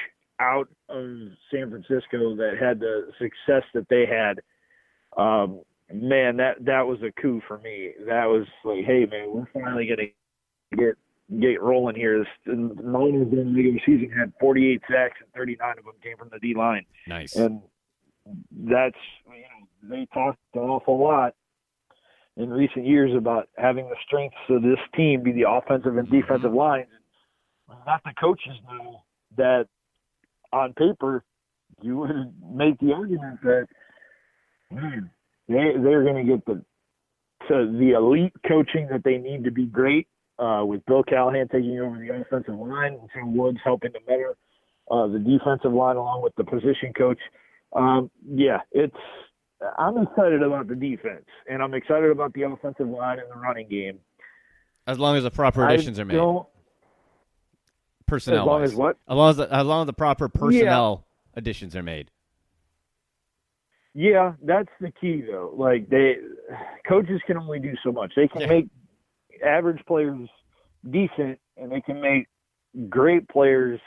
out 0.41 0.67
of 0.89 1.05
San 1.51 1.69
Francisco 1.69 2.35
that 2.35 2.57
had 2.59 2.79
the 2.79 3.11
success 3.19 3.63
that 3.73 3.87
they 3.89 4.05
had 4.05 4.39
um, 5.17 5.61
man, 5.93 6.37
that 6.37 6.63
that 6.65 6.87
was 6.87 6.99
a 7.01 7.11
coup 7.21 7.41
for 7.47 7.57
me. 7.59 7.91
That 8.05 8.25
was 8.25 8.45
like, 8.63 8.85
hey 8.85 9.05
man, 9.05 9.31
we're 9.31 9.47
finally 9.53 9.87
gonna 9.87 10.09
get 10.77 10.95
get 11.39 11.61
rolling 11.61 11.95
here. 11.95 12.19
This 12.19 12.27
Niners 12.47 13.27
in 13.31 13.53
the 13.53 13.53
regular 13.55 13.79
season 13.85 14.11
had 14.17 14.33
48 14.39 14.81
sacks 14.89 15.17
and 15.21 15.31
39 15.33 15.77
of 15.77 15.85
them 15.85 15.93
came 16.01 16.17
from 16.17 16.29
the 16.31 16.39
D 16.39 16.53
line. 16.55 16.85
Nice. 17.07 17.35
And 17.35 17.61
that's 18.51 18.97
you 19.27 19.41
know 19.41 19.95
they 19.95 20.07
talked 20.13 20.39
an 20.53 20.61
awful 20.61 21.01
lot 21.01 21.33
in 22.37 22.49
recent 22.49 22.85
years 22.85 23.15
about 23.15 23.49
having 23.57 23.89
the 23.89 23.95
strengths 24.05 24.37
of 24.49 24.61
this 24.61 24.79
team 24.95 25.23
be 25.23 25.31
the 25.31 25.49
offensive 25.49 25.97
and 25.97 26.07
mm-hmm. 26.07 26.21
defensive 26.21 26.53
lines. 26.53 26.87
Not 27.85 28.01
the 28.03 28.13
coaches 28.19 28.53
know 28.67 29.03
that 29.37 29.67
on 30.51 30.73
paper 30.73 31.23
you 31.81 31.97
would 31.97 32.33
make 32.51 32.79
the 32.79 32.93
argument 32.93 33.41
that 33.43 33.67
man, 34.71 35.11
they 35.49 35.73
they're 35.81 36.03
going 36.03 36.25
to 36.25 36.31
get 36.31 36.45
the 36.45 36.63
to 37.47 37.77
the 37.77 37.91
elite 37.97 38.33
coaching 38.47 38.87
that 38.91 39.03
they 39.03 39.17
need 39.17 39.43
to 39.43 39.51
be 39.51 39.65
great. 39.65 40.07
Uh, 40.37 40.63
with 40.63 40.85
Bill 40.85 41.03
Callahan 41.03 41.49
taking 41.49 41.77
over 41.81 41.97
the 41.97 42.21
offensive 42.21 42.55
line, 42.57 42.93
and 42.93 43.09
Tim 43.13 43.35
Woods 43.35 43.57
helping 43.61 43.91
to 43.91 43.99
mentor 44.07 44.37
uh, 44.89 45.07
the 45.07 45.19
defensive 45.19 45.73
line 45.73 45.97
along 45.97 46.23
with 46.23 46.33
the 46.35 46.45
position 46.45 46.93
coach. 46.97 47.19
Um, 47.75 48.09
yeah, 48.25 48.59
it's 48.71 48.95
I'm 49.77 49.97
excited 49.97 50.41
about 50.41 50.67
the 50.67 50.75
defense, 50.75 51.25
and 51.49 51.61
I'm 51.61 51.73
excited 51.73 52.09
about 52.09 52.33
the 52.33 52.43
offensive 52.43 52.87
line 52.87 53.19
and 53.19 53.29
the 53.29 53.35
running 53.35 53.67
game. 53.67 53.99
As 54.87 54.97
long 54.97 55.17
as 55.17 55.23
the 55.23 55.31
proper 55.31 55.67
additions 55.67 55.99
I 55.99 56.03
are 56.03 56.05
made, 56.05 56.45
personnel. 58.07 58.41
as 58.41 58.47
long 58.47 58.63
as 58.63 58.75
what? 58.75 58.97
As 59.07 59.15
long 59.15 59.29
as 59.29 59.37
the, 59.37 59.53
as 59.53 59.65
long 59.65 59.81
as 59.81 59.87
the 59.87 59.93
proper 59.93 60.29
personnel 60.29 61.05
additions 61.35 61.75
are 61.75 61.83
made. 61.83 62.09
Yeah, 63.99 64.35
that's 64.41 64.69
the 64.79 64.91
key 64.91 65.23
though. 65.29 65.53
Like 65.57 65.89
they 65.89 66.15
coaches 66.87 67.19
can 67.27 67.35
only 67.37 67.59
do 67.59 67.73
so 67.83 67.91
much. 67.91 68.13
They 68.15 68.29
can 68.29 68.41
Yeah. 68.41 68.47
make 68.47 68.67
average 69.45 69.83
players 69.85 70.29
decent 70.89 71.37
and 71.57 71.69
they 71.69 71.81
can 71.81 71.99
make 71.99 72.27
great 72.87 73.27
players 73.27 73.77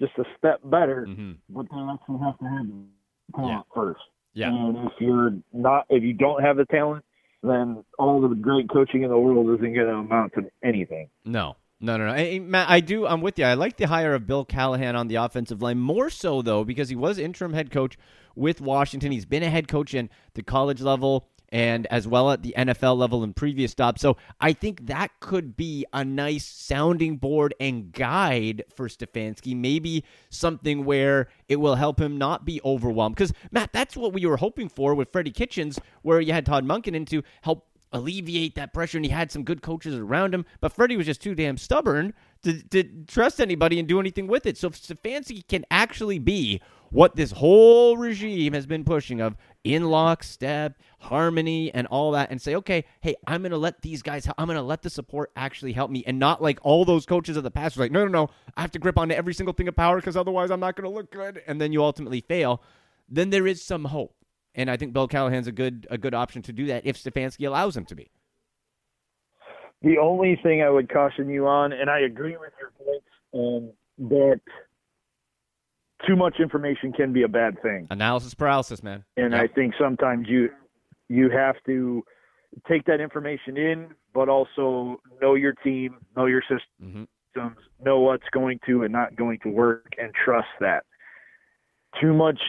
just 0.00 0.18
a 0.18 0.24
step 0.36 0.58
better, 0.64 1.06
hmm 1.06 1.34
but 1.48 1.66
they 1.70 1.78
actually 1.78 2.18
have 2.24 2.36
to 2.40 2.44
have 2.44 2.66
the 2.66 3.36
talent 3.36 3.66
first. 3.72 4.00
Yeah. 4.34 4.48
And 4.48 4.78
if 4.78 4.94
you're 4.98 5.32
not 5.52 5.86
if 5.90 6.02
you 6.02 6.12
don't 6.12 6.42
have 6.42 6.56
the 6.56 6.64
talent, 6.64 7.04
then 7.44 7.84
all 8.00 8.20
the 8.20 8.34
great 8.34 8.68
coaching 8.68 9.04
in 9.04 9.10
the 9.10 9.18
world 9.18 9.46
isn't 9.60 9.74
going 9.74 9.86
to 9.86 9.94
amount 9.94 10.32
to 10.34 10.50
anything. 10.64 11.08
No, 11.24 11.54
no, 11.82 11.96
no, 11.96 12.06
no. 12.06 12.40
Matt, 12.40 12.70
I 12.70 12.80
do. 12.80 13.06
I'm 13.06 13.20
with 13.20 13.38
you. 13.38 13.44
I 13.44 13.54
like 13.54 13.76
the 13.76 13.88
hire 13.88 14.14
of 14.14 14.26
Bill 14.26 14.44
Callahan 14.44 14.96
on 14.96 15.08
the 15.08 15.16
offensive 15.16 15.60
line 15.60 15.78
more 15.78 16.08
so 16.08 16.40
though 16.40 16.64
because 16.64 16.88
he 16.88 16.96
was 16.96 17.18
interim 17.18 17.52
head 17.52 17.70
coach 17.70 17.98
with 18.34 18.60
Washington. 18.60 19.12
He's 19.12 19.26
been 19.26 19.42
a 19.42 19.50
head 19.50 19.68
coach 19.68 19.92
in 19.92 20.08
the 20.34 20.42
college 20.42 20.80
level 20.80 21.26
and 21.52 21.86
as 21.88 22.08
well 22.08 22.30
at 22.30 22.42
the 22.42 22.54
NFL 22.56 22.96
level 22.96 23.22
in 23.22 23.34
previous 23.34 23.72
stops. 23.72 24.00
So 24.00 24.16
I 24.40 24.54
think 24.54 24.86
that 24.86 25.10
could 25.20 25.54
be 25.56 25.84
a 25.92 26.02
nice 26.04 26.46
sounding 26.46 27.18
board 27.18 27.54
and 27.60 27.92
guide 27.92 28.64
for 28.74 28.88
Stefanski. 28.88 29.54
Maybe 29.54 30.02
something 30.30 30.84
where 30.84 31.28
it 31.48 31.56
will 31.56 31.74
help 31.74 32.00
him 32.00 32.16
not 32.16 32.46
be 32.46 32.60
overwhelmed. 32.64 33.16
Because 33.16 33.34
Matt, 33.50 33.72
that's 33.72 33.96
what 33.96 34.14
we 34.14 34.24
were 34.24 34.38
hoping 34.38 34.70
for 34.70 34.94
with 34.94 35.12
Freddie 35.12 35.30
Kitchens, 35.30 35.78
where 36.00 36.20
you 36.20 36.32
had 36.32 36.46
Todd 36.46 36.64
Monken 36.64 36.94
in 36.94 37.04
to 37.06 37.22
help 37.42 37.66
alleviate 37.92 38.54
that 38.54 38.72
pressure, 38.72 38.98
and 38.98 39.04
he 39.04 39.10
had 39.10 39.30
some 39.30 39.44
good 39.44 39.62
coaches 39.62 39.94
around 39.94 40.34
him. 40.34 40.44
But 40.60 40.72
Freddie 40.72 40.96
was 40.96 41.06
just 41.06 41.22
too 41.22 41.34
damn 41.34 41.56
stubborn 41.56 42.14
to, 42.42 42.62
to 42.68 42.84
trust 43.06 43.40
anybody 43.40 43.78
and 43.78 43.88
do 43.88 44.00
anything 44.00 44.26
with 44.26 44.46
it. 44.46 44.56
So 44.56 44.68
if 44.68 44.80
Stefanski 44.80 45.46
can 45.46 45.64
actually 45.70 46.18
be 46.18 46.60
what 46.90 47.16
this 47.16 47.32
whole 47.32 47.96
regime 47.96 48.52
has 48.52 48.66
been 48.66 48.84
pushing 48.84 49.20
of 49.20 49.34
in 49.64 49.88
lockstep, 49.88 50.76
harmony, 50.98 51.72
and 51.72 51.86
all 51.86 52.10
that, 52.12 52.30
and 52.30 52.40
say, 52.40 52.54
okay, 52.54 52.84
hey, 53.00 53.16
I'm 53.26 53.40
going 53.40 53.52
to 53.52 53.58
let 53.58 53.80
these 53.80 54.02
guys, 54.02 54.28
I'm 54.36 54.46
going 54.46 54.56
to 54.56 54.62
let 54.62 54.82
the 54.82 54.90
support 54.90 55.30
actually 55.34 55.72
help 55.72 55.90
me, 55.90 56.04
and 56.06 56.18
not 56.18 56.42
like 56.42 56.58
all 56.62 56.84
those 56.84 57.06
coaches 57.06 57.36
of 57.36 57.44
the 57.44 57.50
past 57.50 57.76
were 57.76 57.84
like, 57.84 57.92
no, 57.92 58.04
no, 58.04 58.10
no, 58.10 58.30
I 58.56 58.60
have 58.60 58.72
to 58.72 58.78
grip 58.78 58.98
onto 58.98 59.14
every 59.14 59.32
single 59.32 59.54
thing 59.54 59.68
of 59.68 59.76
power 59.76 59.96
because 59.96 60.16
otherwise 60.16 60.50
I'm 60.50 60.60
not 60.60 60.76
going 60.76 60.88
to 60.90 60.94
look 60.94 61.10
good, 61.10 61.42
and 61.46 61.60
then 61.60 61.72
you 61.72 61.82
ultimately 61.82 62.20
fail. 62.20 62.62
Then 63.08 63.30
there 63.30 63.46
is 63.46 63.62
some 63.62 63.86
hope. 63.86 64.14
And 64.54 64.70
I 64.70 64.76
think 64.76 64.92
Bill 64.92 65.08
Callahan's 65.08 65.46
a 65.46 65.52
good 65.52 65.86
a 65.90 65.98
good 65.98 66.14
option 66.14 66.42
to 66.42 66.52
do 66.52 66.66
that 66.66 66.84
if 66.86 67.02
Stefanski 67.02 67.46
allows 67.46 67.76
him 67.76 67.84
to 67.86 67.94
be. 67.94 68.10
The 69.82 69.98
only 69.98 70.38
thing 70.42 70.62
I 70.62 70.70
would 70.70 70.92
caution 70.92 71.28
you 71.28 71.46
on, 71.46 71.72
and 71.72 71.90
I 71.90 72.00
agree 72.00 72.36
with 72.36 72.52
your 72.60 72.70
points, 72.78 73.06
um, 73.34 74.08
that 74.08 74.40
too 76.06 76.16
much 76.16 76.36
information 76.40 76.92
can 76.92 77.12
be 77.12 77.22
a 77.22 77.28
bad 77.28 77.60
thing. 77.62 77.86
Analysis 77.90 78.34
paralysis, 78.34 78.82
man. 78.82 79.04
and 79.16 79.32
Yep. 79.32 79.42
I 79.42 79.52
think 79.52 79.74
sometimes 79.78 80.28
you 80.28 80.50
you 81.08 81.30
have 81.30 81.56
to 81.66 82.04
take 82.68 82.84
that 82.84 83.00
information 83.00 83.56
in, 83.56 83.88
but 84.14 84.28
also 84.28 85.00
know 85.20 85.34
your 85.34 85.52
team, 85.52 85.96
know 86.16 86.26
your 86.26 86.42
systems, 86.42 87.08
know 87.82 88.00
what's 88.00 88.28
going 88.32 88.60
to 88.66 88.82
and 88.82 88.92
not 88.92 89.16
going 89.16 89.38
to 89.42 89.48
work, 89.48 89.92
and 89.98 90.12
trust 90.24 90.48
that. 90.60 90.84
Too 92.00 92.12
much, 92.12 92.40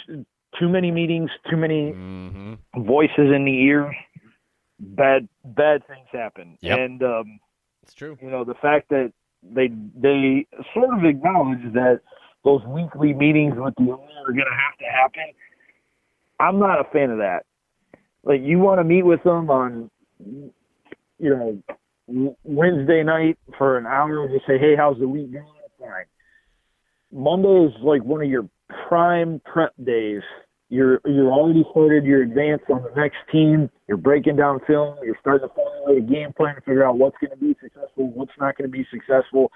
too 0.60 0.70
many 0.70 0.92
meetings, 0.92 1.30
too 1.50 1.58
many 1.58 1.92
Mhm. 1.94 2.58
voices 2.78 3.32
in 3.32 3.46
the 3.46 3.62
ear, 3.64 3.94
bad 4.80 5.28
bad 5.44 5.86
things 5.88 6.08
happen. 6.12 6.58
Yep. 6.62 6.80
And 6.80 7.04
um, 7.04 7.40
It's 7.84 7.94
true. 7.94 8.18
you 8.22 8.30
know 8.30 8.44
the 8.44 8.56
fact 8.56 8.90
that 8.90 9.12
they 9.44 9.68
they 9.96 10.46
sort 10.74 10.98
of 10.98 11.04
acknowledge 11.06 11.64
that 11.74 12.02
those 12.44 12.64
weekly 12.66 13.14
meetings 13.14 13.56
with 13.58 13.74
the 13.76 13.84
owner 13.84 14.22
are 14.26 14.32
going 14.32 14.38
to 14.46 14.54
have 14.54 14.78
to 14.80 14.86
happen. 14.86 15.34
I'm 16.40 16.60
not 16.60 16.80
a 16.80 16.84
fan 16.86 17.10
of 17.10 17.18
that. 17.20 17.46
Like 18.24 18.42
you 18.42 18.60
want 18.60 18.80
to 18.80 18.84
meet 18.84 19.04
with 19.04 19.24
them 19.24 19.50
on, 19.50 19.90
you 20.20 20.52
know, 21.20 22.36
Wednesday 22.44 23.04
night 23.04 23.38
for 23.58 23.78
an 23.78 23.86
hour 23.86 24.24
and 24.26 24.34
just 24.34 24.46
say, 24.46 24.58
"Hey, 24.58 24.76
how's 24.76 24.98
the 25.00 25.08
week 25.08 25.32
going?" 25.32 25.46
Fine. 25.80 26.06
Monday 27.12 27.66
is 27.66 27.74
like 27.82 28.04
one 28.04 28.22
of 28.22 28.30
your 28.30 28.48
prime 28.88 29.42
prep 29.46 29.74
days. 29.84 30.22
You're 30.74 31.02
you're 31.06 31.32
already 31.32 31.64
started 31.70 32.04
your 32.04 32.24
advance 32.24 32.64
on 32.68 32.82
the 32.82 32.90
next 33.00 33.18
team. 33.32 33.70
You're 33.88 33.98
breaking 33.98 34.38
down 34.38 34.60
film. 34.66 34.98
You're 35.04 35.18
starting 35.22 35.48
to 35.48 35.54
formulate 35.54 36.04
a 36.04 36.08
game 36.12 36.34
plan 36.34 36.56
to 36.56 36.62
figure 36.62 36.84
out 36.84 36.98
what's 36.98 37.16
going 37.22 37.30
to 37.30 37.38
be 37.38 37.56
successful, 37.62 38.10
what's 38.10 38.32
not 38.40 38.58
going 38.58 38.72
to 38.72 38.76
be 38.76 38.84
successful. 38.90 39.52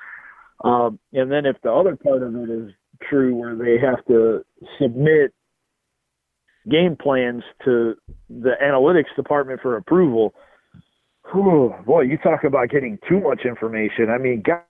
Um, 0.63 0.99
and 1.13 1.31
then 1.31 1.47
if 1.47 1.55
the 1.63 1.71
other 1.71 1.95
part 1.95 2.21
of 2.21 2.35
it 2.35 2.49
is 2.51 2.71
true, 3.09 3.33
where 3.33 3.55
they 3.55 3.83
have 3.83 4.05
to 4.05 4.45
submit 4.79 5.33
game 6.69 6.95
plans 6.95 7.41
to 7.65 7.95
the 8.29 8.51
analytics 8.63 9.15
department 9.15 9.61
for 9.63 9.75
approval, 9.75 10.35
whew, 11.31 11.73
boy, 11.83 12.01
you 12.01 12.19
talk 12.19 12.43
about 12.43 12.69
getting 12.69 12.99
too 13.09 13.21
much 13.21 13.41
information. 13.43 14.11
I 14.11 14.19
mean, 14.19 14.43
God, 14.45 14.61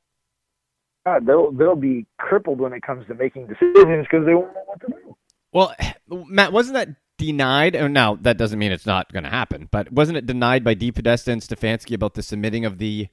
God, 1.05 1.25
they'll 1.25 1.51
they'll 1.51 1.75
be 1.75 2.05
crippled 2.17 2.61
when 2.61 2.71
it 2.71 2.83
comes 2.83 3.05
to 3.07 3.15
making 3.15 3.47
decisions 3.47 4.07
because 4.09 4.25
they 4.25 4.33
won't 4.33 4.53
know 4.53 4.63
what 4.65 4.79
to 4.79 4.87
do. 4.87 5.16
Well, 5.51 5.73
Matt, 6.09 6.51
wasn't 6.51 6.75
that 6.75 6.89
denied? 7.17 7.75
Oh, 7.75 7.87
now 7.87 8.15
that 8.15 8.37
doesn't 8.37 8.59
mean 8.59 8.71
it's 8.71 8.85
not 8.85 9.11
going 9.11 9.23
to 9.23 9.29
happen, 9.29 9.67
but 9.71 9.91
wasn't 9.91 10.17
it 10.17 10.25
denied 10.25 10.63
by 10.63 10.75
DePodesta 10.75 11.29
and 11.29 11.41
Stefanski 11.41 11.93
about 11.95 12.13
the 12.13 12.23
submitting 12.23 12.65
of 12.65 12.77
the 12.77 13.07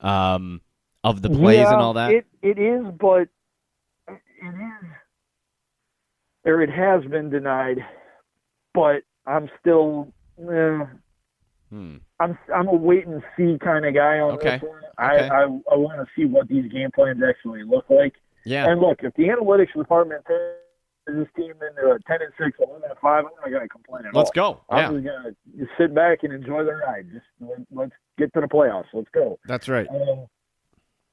um 0.00 0.60
of 1.02 1.22
the 1.22 1.30
plays 1.30 1.58
yeah, 1.58 1.72
and 1.72 1.82
all 1.82 1.92
that? 1.94 2.10
It 2.12 2.26
it 2.42 2.58
is, 2.58 2.84
but 2.98 3.28
it 4.08 4.20
is, 4.42 4.88
or 6.44 6.62
it 6.62 6.70
has 6.70 7.04
been 7.10 7.30
denied. 7.30 7.78
But 8.72 9.02
I'm 9.26 9.48
still, 9.60 10.12
eh, 10.40 10.84
Hmm. 11.70 11.96
I'm 12.20 12.38
I'm 12.54 12.68
a 12.68 12.74
wait 12.74 13.06
and 13.06 13.22
see 13.36 13.58
kind 13.62 13.84
of 13.84 13.94
guy 13.94 14.18
on 14.18 14.32
Okay. 14.34 14.58
this 14.58 14.62
one. 14.62 14.78
Okay. 14.78 15.28
I 15.28 15.28
I, 15.28 15.42
I 15.44 15.76
want 15.76 15.98
to 15.98 16.06
see 16.16 16.24
what 16.24 16.46
these 16.48 16.70
game 16.70 16.90
plans 16.94 17.20
actually 17.26 17.64
look 17.64 17.86
like. 17.90 18.14
Yeah. 18.44 18.68
And 18.70 18.80
look, 18.80 18.98
if 19.02 19.14
the 19.14 19.24
analytics 19.24 19.72
department 19.76 20.24
turns 20.26 20.56
this 21.06 21.28
team 21.36 21.50
into 21.52 21.90
a 21.92 21.98
ten 22.06 22.22
and 22.22 22.32
six, 22.38 22.58
eleven 22.58 22.82
and 22.88 22.98
five, 23.00 23.24
I'm 23.24 23.30
not 23.40 23.50
going 23.50 23.62
to 23.62 23.68
complain 23.68 24.06
at 24.06 24.14
Let's 24.14 24.30
all. 24.36 24.64
go. 24.68 24.76
Yeah, 24.76 24.88
I'm 24.88 25.02
just 25.02 25.06
going 25.06 25.34
to 25.58 25.66
sit 25.78 25.94
back 25.94 26.18
and 26.22 26.32
enjoy 26.32 26.64
the 26.64 26.74
ride. 26.74 27.06
Just 27.12 27.26
let, 27.40 27.58
let's 27.70 27.92
get 28.18 28.32
to 28.34 28.40
the 28.40 28.46
playoffs. 28.46 28.86
Let's 28.92 29.08
go. 29.12 29.38
that's 29.46 29.68
right. 29.68 29.86
Um, 29.88 30.26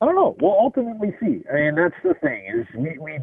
I 0.01 0.05
don't 0.05 0.15
know. 0.15 0.35
We'll 0.39 0.57
ultimately 0.59 1.13
see. 1.19 1.43
I 1.51 1.55
mean, 1.55 1.75
that's 1.75 1.93
the 2.03 2.15
thing 2.15 2.45
is 2.47 2.65
we 2.75 2.97
we 2.99 3.19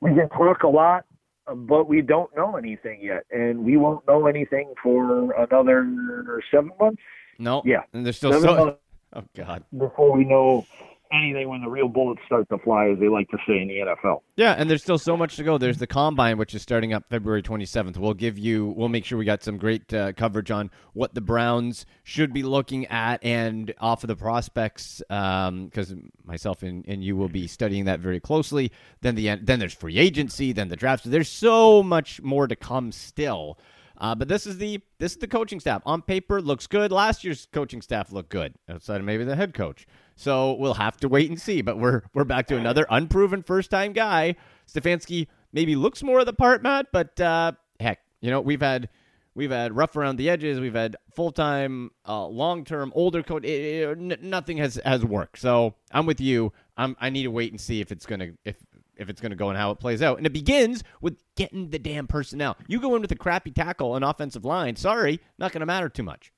we 0.00 0.14
can 0.14 0.28
talk 0.28 0.62
a 0.62 0.68
lot, 0.68 1.04
uh, 1.46 1.54
but 1.54 1.88
we 1.88 2.02
don't 2.02 2.34
know 2.36 2.56
anything 2.56 3.00
yet, 3.02 3.24
and 3.30 3.64
we 3.64 3.76
won't 3.76 4.06
know 4.06 4.26
anything 4.26 4.74
for 4.82 5.32
another 5.40 6.42
seven 6.50 6.72
months. 6.78 7.00
No. 7.38 7.62
Yeah. 7.64 7.82
And 7.92 8.04
there's 8.04 8.16
still 8.16 8.32
Seven 8.32 8.48
so. 8.48 8.78
Oh 9.14 9.24
God. 9.36 9.62
before 9.76 10.16
we 10.16 10.24
know 10.24 10.66
anything 11.12 11.48
when 11.48 11.60
the 11.60 11.68
real 11.68 11.88
bullets 11.88 12.20
start 12.26 12.48
to 12.48 12.58
fly, 12.58 12.88
as 12.88 12.98
they 12.98 13.08
like 13.08 13.28
to 13.30 13.38
say 13.46 13.60
in 13.60 13.68
the 13.68 13.74
NFL. 13.74 14.22
Yeah, 14.36 14.52
and 14.52 14.68
there's 14.68 14.82
still 14.82 14.98
so 14.98 15.16
much 15.16 15.36
to 15.36 15.44
go. 15.44 15.58
There's 15.58 15.78
the 15.78 15.86
combine, 15.86 16.38
which 16.38 16.54
is 16.54 16.62
starting 16.62 16.92
up 16.92 17.04
February 17.10 17.42
27th. 17.42 17.96
We'll 17.96 18.14
give 18.14 18.38
you, 18.38 18.74
we'll 18.76 18.88
make 18.88 19.04
sure 19.04 19.18
we 19.18 19.24
got 19.24 19.42
some 19.42 19.58
great 19.58 19.92
uh, 19.92 20.12
coverage 20.12 20.50
on 20.50 20.70
what 20.94 21.14
the 21.14 21.20
Browns 21.20 21.86
should 22.02 22.32
be 22.32 22.42
looking 22.42 22.86
at 22.86 23.22
and 23.22 23.74
off 23.80 24.04
of 24.04 24.08
the 24.08 24.16
prospects, 24.16 25.02
because 25.08 25.94
myself 26.24 26.62
and, 26.62 26.84
and 26.88 27.04
you 27.04 27.16
will 27.16 27.28
be 27.28 27.46
studying 27.46 27.84
that 27.84 28.00
very 28.00 28.20
closely. 28.20 28.72
Then 29.00 29.14
the 29.14 29.36
then 29.36 29.58
there's 29.58 29.74
free 29.74 29.98
agency, 29.98 30.52
then 30.52 30.68
the 30.68 30.76
draft. 30.76 31.10
There's 31.10 31.28
so 31.28 31.82
much 31.82 32.22
more 32.22 32.46
to 32.46 32.56
come 32.56 32.92
still. 32.92 33.58
Uh, 33.98 34.16
but 34.16 34.26
this 34.26 34.46
is 34.46 34.58
the 34.58 34.80
this 34.98 35.12
is 35.12 35.18
the 35.18 35.28
coaching 35.28 35.60
staff. 35.60 35.82
On 35.86 36.02
paper, 36.02 36.42
looks 36.42 36.66
good. 36.66 36.90
Last 36.90 37.22
year's 37.22 37.46
coaching 37.52 37.80
staff 37.80 38.10
looked 38.10 38.30
good, 38.30 38.54
outside 38.68 38.96
of 38.96 39.04
maybe 39.04 39.24
the 39.24 39.36
head 39.36 39.54
coach. 39.54 39.86
So 40.16 40.52
we'll 40.54 40.74
have 40.74 40.96
to 40.98 41.08
wait 41.08 41.28
and 41.28 41.40
see. 41.40 41.62
But 41.62 41.78
we're 41.78 42.02
we're 42.14 42.24
back 42.24 42.46
to 42.48 42.56
another 42.56 42.86
unproven 42.90 43.42
first 43.42 43.70
time 43.70 43.92
guy. 43.92 44.36
Stefanski 44.66 45.26
maybe 45.52 45.76
looks 45.76 46.02
more 46.02 46.20
of 46.20 46.26
the 46.26 46.32
part, 46.32 46.62
Matt, 46.62 46.86
but 46.92 47.20
uh, 47.20 47.52
heck, 47.80 48.00
you 48.20 48.30
know 48.30 48.40
we've 48.40 48.60
had 48.60 48.88
we've 49.34 49.50
had 49.50 49.76
rough 49.76 49.96
around 49.96 50.16
the 50.16 50.28
edges. 50.28 50.60
We've 50.60 50.74
had 50.74 50.96
full 51.14 51.32
time, 51.32 51.90
uh, 52.06 52.26
long 52.26 52.64
term, 52.64 52.92
older 52.94 53.22
coach. 53.22 53.44
It, 53.44 53.98
it, 53.98 54.22
nothing 54.22 54.58
has 54.58 54.80
has 54.84 55.04
worked. 55.04 55.38
So 55.38 55.74
I'm 55.90 56.06
with 56.06 56.20
you. 56.20 56.52
I'm, 56.76 56.96
I 57.00 57.10
need 57.10 57.24
to 57.24 57.30
wait 57.30 57.52
and 57.52 57.60
see 57.60 57.80
if 57.80 57.92
it's 57.92 58.06
gonna 58.06 58.30
if 58.44 58.56
if 58.96 59.08
it's 59.08 59.20
gonna 59.20 59.36
go 59.36 59.48
and 59.48 59.58
how 59.58 59.70
it 59.70 59.78
plays 59.78 60.02
out. 60.02 60.18
And 60.18 60.26
it 60.26 60.32
begins 60.32 60.82
with 61.00 61.18
getting 61.36 61.70
the 61.70 61.78
damn 61.78 62.06
personnel. 62.06 62.56
You 62.66 62.80
go 62.80 62.94
in 62.94 63.02
with 63.02 63.12
a 63.12 63.16
crappy 63.16 63.50
tackle 63.50 63.96
and 63.96 64.04
offensive 64.04 64.44
line. 64.44 64.76
Sorry, 64.76 65.20
not 65.38 65.52
gonna 65.52 65.66
matter 65.66 65.88
too 65.88 66.02
much. 66.02 66.31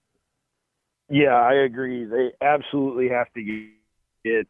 Yeah, 1.09 1.35
I 1.35 1.55
agree. 1.55 2.05
They 2.05 2.33
absolutely 2.41 3.09
have 3.09 3.33
to 3.35 3.43
get. 3.43 3.71
It 4.25 4.49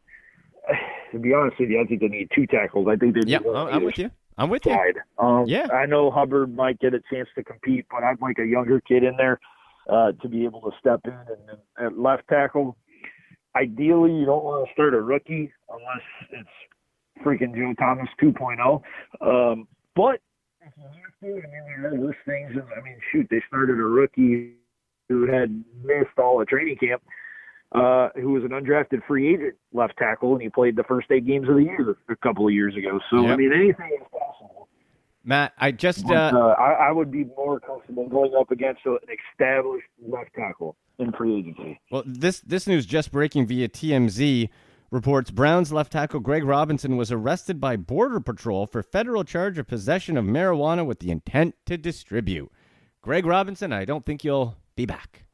to 1.11 1.19
be 1.19 1.33
honest 1.33 1.59
with 1.59 1.69
you, 1.69 1.81
I 1.81 1.85
think 1.85 2.01
they 2.01 2.07
need 2.07 2.29
two 2.33 2.47
tackles. 2.47 2.87
I 2.89 2.95
think 2.95 3.15
they. 3.15 3.21
Yeah, 3.25 3.39
I'm 3.45 3.83
with 3.83 3.97
you. 3.97 4.11
I'm 4.37 4.49
with 4.49 4.63
side. 4.63 4.95
you. 4.95 5.25
Um, 5.25 5.45
yeah, 5.47 5.67
I 5.71 5.85
know 5.85 6.11
Hubbard 6.11 6.55
might 6.55 6.79
get 6.79 6.93
a 6.93 7.01
chance 7.11 7.29
to 7.35 7.43
compete, 7.43 7.85
but 7.89 8.03
I'd 8.03 8.21
like 8.21 8.37
a 8.39 8.45
younger 8.45 8.81
kid 8.81 9.03
in 9.03 9.15
there 9.17 9.39
uh, 9.89 10.11
to 10.21 10.27
be 10.27 10.43
able 10.43 10.61
to 10.61 10.71
step 10.79 11.01
in 11.05 11.13
and, 11.13 11.59
and 11.77 11.87
at 11.87 11.97
left 11.97 12.27
tackle. 12.27 12.77
Ideally, 13.55 14.13
you 14.13 14.25
don't 14.25 14.43
want 14.43 14.67
to 14.67 14.73
start 14.73 14.93
a 14.93 15.01
rookie 15.01 15.51
unless 15.69 16.03
it's 16.31 17.25
freaking 17.25 17.55
Joe 17.55 17.73
Thomas 17.79 18.09
2.0. 18.21 18.81
Um, 19.21 19.67
but 19.95 20.19
if 20.61 20.73
you 20.75 20.83
have 20.83 21.19
to, 21.21 21.47
I 21.47 21.51
mean, 21.51 21.81
there 21.81 21.93
are 21.93 21.97
those 21.97 22.13
things. 22.25 22.51
And, 22.51 22.63
I 22.77 22.83
mean, 22.83 22.97
shoot, 23.13 23.27
they 23.31 23.41
started 23.47 23.79
a 23.79 23.83
rookie 23.83 24.55
who 25.09 25.27
had 25.31 25.63
missed 25.83 26.17
all 26.17 26.39
the 26.39 26.45
training 26.45 26.77
camp, 26.77 27.01
uh, 27.71 28.09
who 28.15 28.31
was 28.31 28.43
an 28.43 28.49
undrafted 28.49 29.05
free 29.07 29.33
agent 29.33 29.55
left 29.73 29.97
tackle, 29.97 30.33
and 30.33 30.41
he 30.41 30.49
played 30.49 30.75
the 30.75 30.83
first 30.83 31.07
eight 31.11 31.25
games 31.25 31.47
of 31.49 31.55
the 31.55 31.63
year 31.63 31.95
a 32.09 32.15
couple 32.17 32.47
of 32.47 32.53
years 32.53 32.75
ago. 32.75 32.99
So, 33.09 33.21
Yep. 33.21 33.31
I 33.31 33.35
mean, 33.35 33.53
anything 33.53 33.97
is 34.01 34.07
possible. 34.11 34.67
Matt, 35.23 35.53
I 35.57 35.71
just 35.71 36.05
But, 36.07 36.33
uh, 36.33 36.37
uh, 36.37 36.55
I, 36.59 36.89
I 36.89 36.91
would 36.91 37.11
be 37.11 37.25
more 37.35 37.59
comfortable 37.59 38.07
going 38.07 38.33
up 38.39 38.51
against 38.51 38.81
an 38.85 38.99
established 39.33 39.87
left 40.07 40.33
tackle 40.35 40.75
in 40.99 41.11
free 41.13 41.39
agency. 41.39 41.79
Well, 41.91 42.03
this 42.05 42.41
this 42.41 42.67
news 42.67 42.85
just 42.85 43.11
breaking 43.11 43.47
via 43.47 43.67
TMZ 43.67 44.49
reports 44.91 45.31
Browns 45.31 45.73
left 45.73 45.91
tackle 45.91 46.19
Greg 46.19 46.43
Robinson 46.45 46.95
was 46.95 47.11
arrested 47.11 47.59
by 47.59 47.75
Border 47.75 48.19
Patrol 48.19 48.67
for 48.67 48.83
federal 48.83 49.23
charge 49.23 49.57
of 49.57 49.67
possession 49.67 50.15
of 50.15 50.25
marijuana 50.25 50.85
with 50.85 50.99
the 50.99 51.09
intent 51.09 51.55
to 51.65 51.75
distribute. 51.75 52.51
Greg 53.01 53.25
Robinson, 53.25 53.73
I 53.73 53.83
don't 53.83 54.05
think 54.05 54.23
you'll 54.23 54.57
be 54.75 54.85
back 54.85 55.25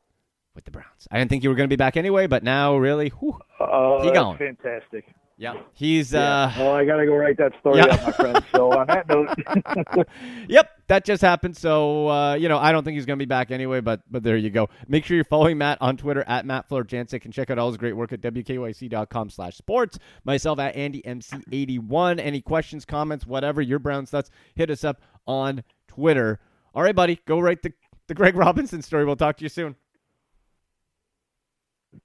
with 0.56 0.66
the 0.66 0.72
Browns. 0.72 1.08
I 1.10 1.18
didn't 1.18 1.30
think 1.30 1.44
you 1.44 1.50
were 1.50 1.56
going 1.56 1.68
to 1.70 1.74
be 1.74 1.78
back 1.78 1.98
anyway, 1.98 2.28
but 2.28 2.44
now 2.44 2.76
really, 2.78 3.10
whew, 3.10 3.38
Uh, 3.60 4.00
He 4.02 4.08
that's 4.10 4.20
gone. 4.20 4.38
fantastic. 4.38 5.06
yeah, 5.38 5.56
he's 5.74 6.14
Yeah. 6.14 6.20
uh, 6.44 6.52
well, 6.60 6.72
I 6.76 6.86
got 6.86 6.98
to 6.98 7.06
go 7.06 7.16
write 7.16 7.38
that 7.38 7.54
story 7.60 7.78
Yeah. 7.78 7.86
up, 7.86 8.04
my 8.04 8.12
friend. 8.12 8.46
So 8.54 8.72
on 8.72 8.88
that 8.88 9.08
note, 9.08 9.30
yep, 10.50 10.70
that 10.88 11.06
just 11.06 11.22
happened. 11.22 11.56
So 11.58 12.10
uh, 12.10 12.34
you 12.36 12.50
know, 12.50 12.58
I 12.60 12.72
don't 12.74 12.84
think 12.84 12.96
he's 12.96 13.06
going 13.06 13.18
to 13.18 13.22
be 13.26 13.28
back 13.30 13.50
anyway. 13.50 13.80
But 13.80 14.02
but 14.12 14.24
there 14.24 14.36
you 14.38 14.50
go. 14.50 14.70
Make 14.88 15.06
sure 15.06 15.16
you're 15.16 15.24
following 15.24 15.58
Matt 15.58 15.78
on 15.82 15.96
Twitter 15.98 16.24
at 16.28 16.46
Matt 16.46 16.68
Florjancic 16.70 17.24
and 17.26 17.34
check 17.34 17.50
out 17.50 17.58
all 17.58 17.70
his 17.70 17.78
great 17.78 17.94
work 17.96 18.12
at 18.14 18.22
wkyc.com/sports. 18.22 20.00
Myself 20.26 20.60
at 20.60 20.76
AndyMC81. 20.76 22.20
Any 22.20 22.42
questions, 22.42 22.84
comments, 22.86 23.26
whatever 23.26 23.62
your 23.62 23.80
Browns 23.80 24.12
thoughts, 24.12 24.30
hit 24.54 24.70
us 24.70 24.84
up 24.84 25.02
on 25.26 25.64
Twitter. 25.88 26.40
All 26.74 26.84
right, 26.84 26.96
buddy, 26.96 27.20
go 27.26 27.40
write 27.40 27.62
the 27.64 27.74
the 28.08 28.14
Greg 28.14 28.36
Robinson 28.36 28.82
story. 28.82 29.06
We'll 29.06 29.16
talk 29.16 29.38
to 29.38 29.44
you 29.44 29.50
soon. 29.50 29.76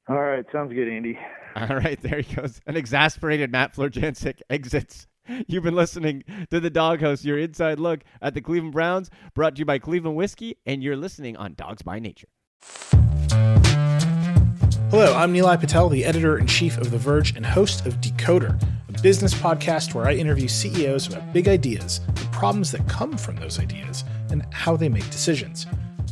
all 0.09 0.21
right, 0.21 0.45
sounds 0.53 0.73
good, 0.73 0.89
Andy. 0.89 1.19
All 1.57 1.77
right, 1.77 2.01
there 2.01 2.21
he 2.21 2.35
goes. 2.35 2.61
An 2.67 2.77
exasperated 2.77 3.51
Matt 3.51 3.75
Florjancic 3.75 4.41
exits. 4.51 5.07
You've 5.49 5.65
been 5.65 5.75
listening 5.75 6.23
to 6.51 6.61
the 6.61 6.71
Dawg 6.71 7.01
House, 7.01 7.25
your 7.25 7.39
inside 7.39 7.81
look 7.81 8.01
at 8.23 8.35
the 8.35 8.41
Cleveland 8.41 8.75
Browns, 8.75 9.11
brought 9.35 9.57
to 9.57 9.61
you 9.61 9.65
by 9.65 9.79
Cleveland 9.79 10.17
Whiskey, 10.17 10.57
and 10.67 10.83
you're 10.85 10.97
listening 10.97 11.37
on 11.37 11.55
Dawgs 11.55 11.83
by 11.83 11.99
Nature. 11.99 12.29
Hello, 14.91 15.15
I'm 15.17 15.35
Nilay 15.35 15.59
Patel, 15.59 15.89
the 15.89 16.05
editor 16.05 16.39
in 16.39 16.47
chief 16.47 16.79
of 16.79 16.93
The 16.93 16.99
Verge 16.99 17.35
and 17.37 17.45
host 17.45 17.87
of 17.87 18.01
Decoder, 18.01 18.63
a 18.89 19.03
business 19.03 19.35
podcast 19.35 19.95
where 19.95 20.07
I 20.07 20.13
interview 20.13 20.47
CEOs 20.47 21.09
about 21.09 21.33
big 21.33 21.49
ideas, 21.49 22.01
the 22.15 22.29
problems 22.31 22.71
that 22.71 22.87
come 22.89 23.17
from 23.17 23.35
those 23.37 23.59
ideas, 23.59 24.05
and 24.31 24.47
how 24.53 24.77
they 24.77 24.89
make 24.89 25.11
decisions. 25.11 25.67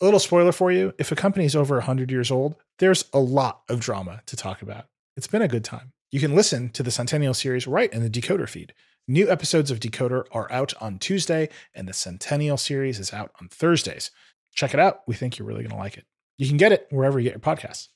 A 0.00 0.04
little 0.04 0.20
spoiler 0.20 0.52
for 0.52 0.70
you 0.70 0.94
if 0.96 1.10
a 1.10 1.16
company 1.16 1.44
is 1.44 1.56
over 1.56 1.74
100 1.74 2.08
years 2.08 2.30
old, 2.30 2.54
there's 2.78 3.06
a 3.12 3.18
lot 3.18 3.62
of 3.68 3.80
drama 3.80 4.22
to 4.26 4.36
talk 4.36 4.62
about. 4.62 4.84
It's 5.16 5.26
been 5.26 5.42
a 5.42 5.48
good 5.48 5.64
time. 5.64 5.90
You 6.12 6.20
can 6.20 6.36
listen 6.36 6.68
to 6.70 6.84
the 6.84 6.92
Centennial 6.92 7.34
series 7.34 7.66
right 7.66 7.92
in 7.92 8.04
the 8.04 8.08
Decoder 8.08 8.48
feed. 8.48 8.74
New 9.08 9.28
episodes 9.28 9.72
of 9.72 9.80
Decoder 9.80 10.26
are 10.30 10.50
out 10.52 10.72
on 10.80 11.00
Tuesday, 11.00 11.48
and 11.74 11.88
the 11.88 11.92
Centennial 11.92 12.56
series 12.56 13.00
is 13.00 13.12
out 13.12 13.32
on 13.40 13.48
Thursdays. 13.48 14.12
Check 14.54 14.72
it 14.72 14.78
out. 14.78 15.00
We 15.08 15.16
think 15.16 15.36
you're 15.36 15.48
really 15.48 15.64
going 15.64 15.72
to 15.72 15.76
like 15.76 15.96
it. 15.96 16.04
You 16.36 16.46
can 16.46 16.58
get 16.58 16.70
it 16.70 16.86
wherever 16.90 17.18
you 17.18 17.28
get 17.28 17.32
your 17.32 17.56
podcasts. 17.56 17.88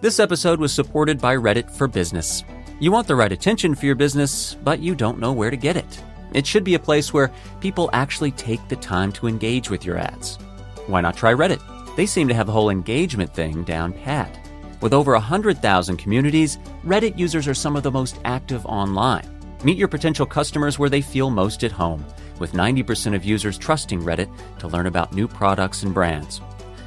This 0.00 0.18
episode 0.18 0.60
was 0.60 0.72
supported 0.72 1.20
by 1.20 1.36
Reddit 1.36 1.70
for 1.70 1.88
Business. 1.88 2.42
You 2.80 2.90
want 2.90 3.06
the 3.06 3.16
right 3.16 3.32
attention 3.32 3.74
for 3.74 3.84
your 3.84 3.96
business, 3.96 4.54
but 4.64 4.80
you 4.80 4.94
don't 4.94 5.20
know 5.20 5.32
where 5.34 5.50
to 5.50 5.58
get 5.58 5.76
it. 5.76 6.02
It 6.32 6.46
should 6.46 6.64
be 6.64 6.74
a 6.74 6.78
place 6.78 7.12
where 7.12 7.30
people 7.60 7.90
actually 7.92 8.30
take 8.30 8.66
the 8.68 8.76
time 8.76 9.12
to 9.12 9.28
engage 9.28 9.68
with 9.68 9.84
your 9.84 9.98
ads. 9.98 10.38
Why 10.86 11.00
not 11.00 11.16
try 11.16 11.32
Reddit? 11.32 11.60
They 11.96 12.06
seem 12.06 12.28
to 12.28 12.34
have 12.34 12.46
the 12.46 12.52
whole 12.52 12.70
engagement 12.70 13.32
thing 13.34 13.64
down 13.64 13.92
pat. 13.92 14.38
With 14.80 14.92
over 14.92 15.12
100,000 15.12 15.96
communities, 15.96 16.58
Reddit 16.84 17.18
users 17.18 17.48
are 17.48 17.54
some 17.54 17.76
of 17.76 17.82
the 17.82 17.90
most 17.90 18.18
active 18.24 18.66
online. 18.66 19.24
Meet 19.62 19.78
your 19.78 19.88
potential 19.88 20.26
customers 20.26 20.78
where 20.78 20.90
they 20.90 21.00
feel 21.00 21.30
most 21.30 21.64
at 21.64 21.72
home, 21.72 22.04
with 22.38 22.52
90% 22.52 23.14
of 23.14 23.24
users 23.24 23.56
trusting 23.56 24.02
Reddit 24.02 24.30
to 24.58 24.68
learn 24.68 24.86
about 24.86 25.14
new 25.14 25.26
products 25.26 25.84
and 25.84 25.94
brands. 25.94 26.40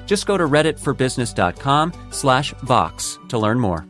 Just 0.05 0.27
go 0.27 0.38
to 0.38 0.43
redditforbusiness.com 0.43 1.93
slash 2.12 2.53
Vox 2.62 3.17
to 3.29 3.38
learn 3.38 3.60
more. 3.60 3.88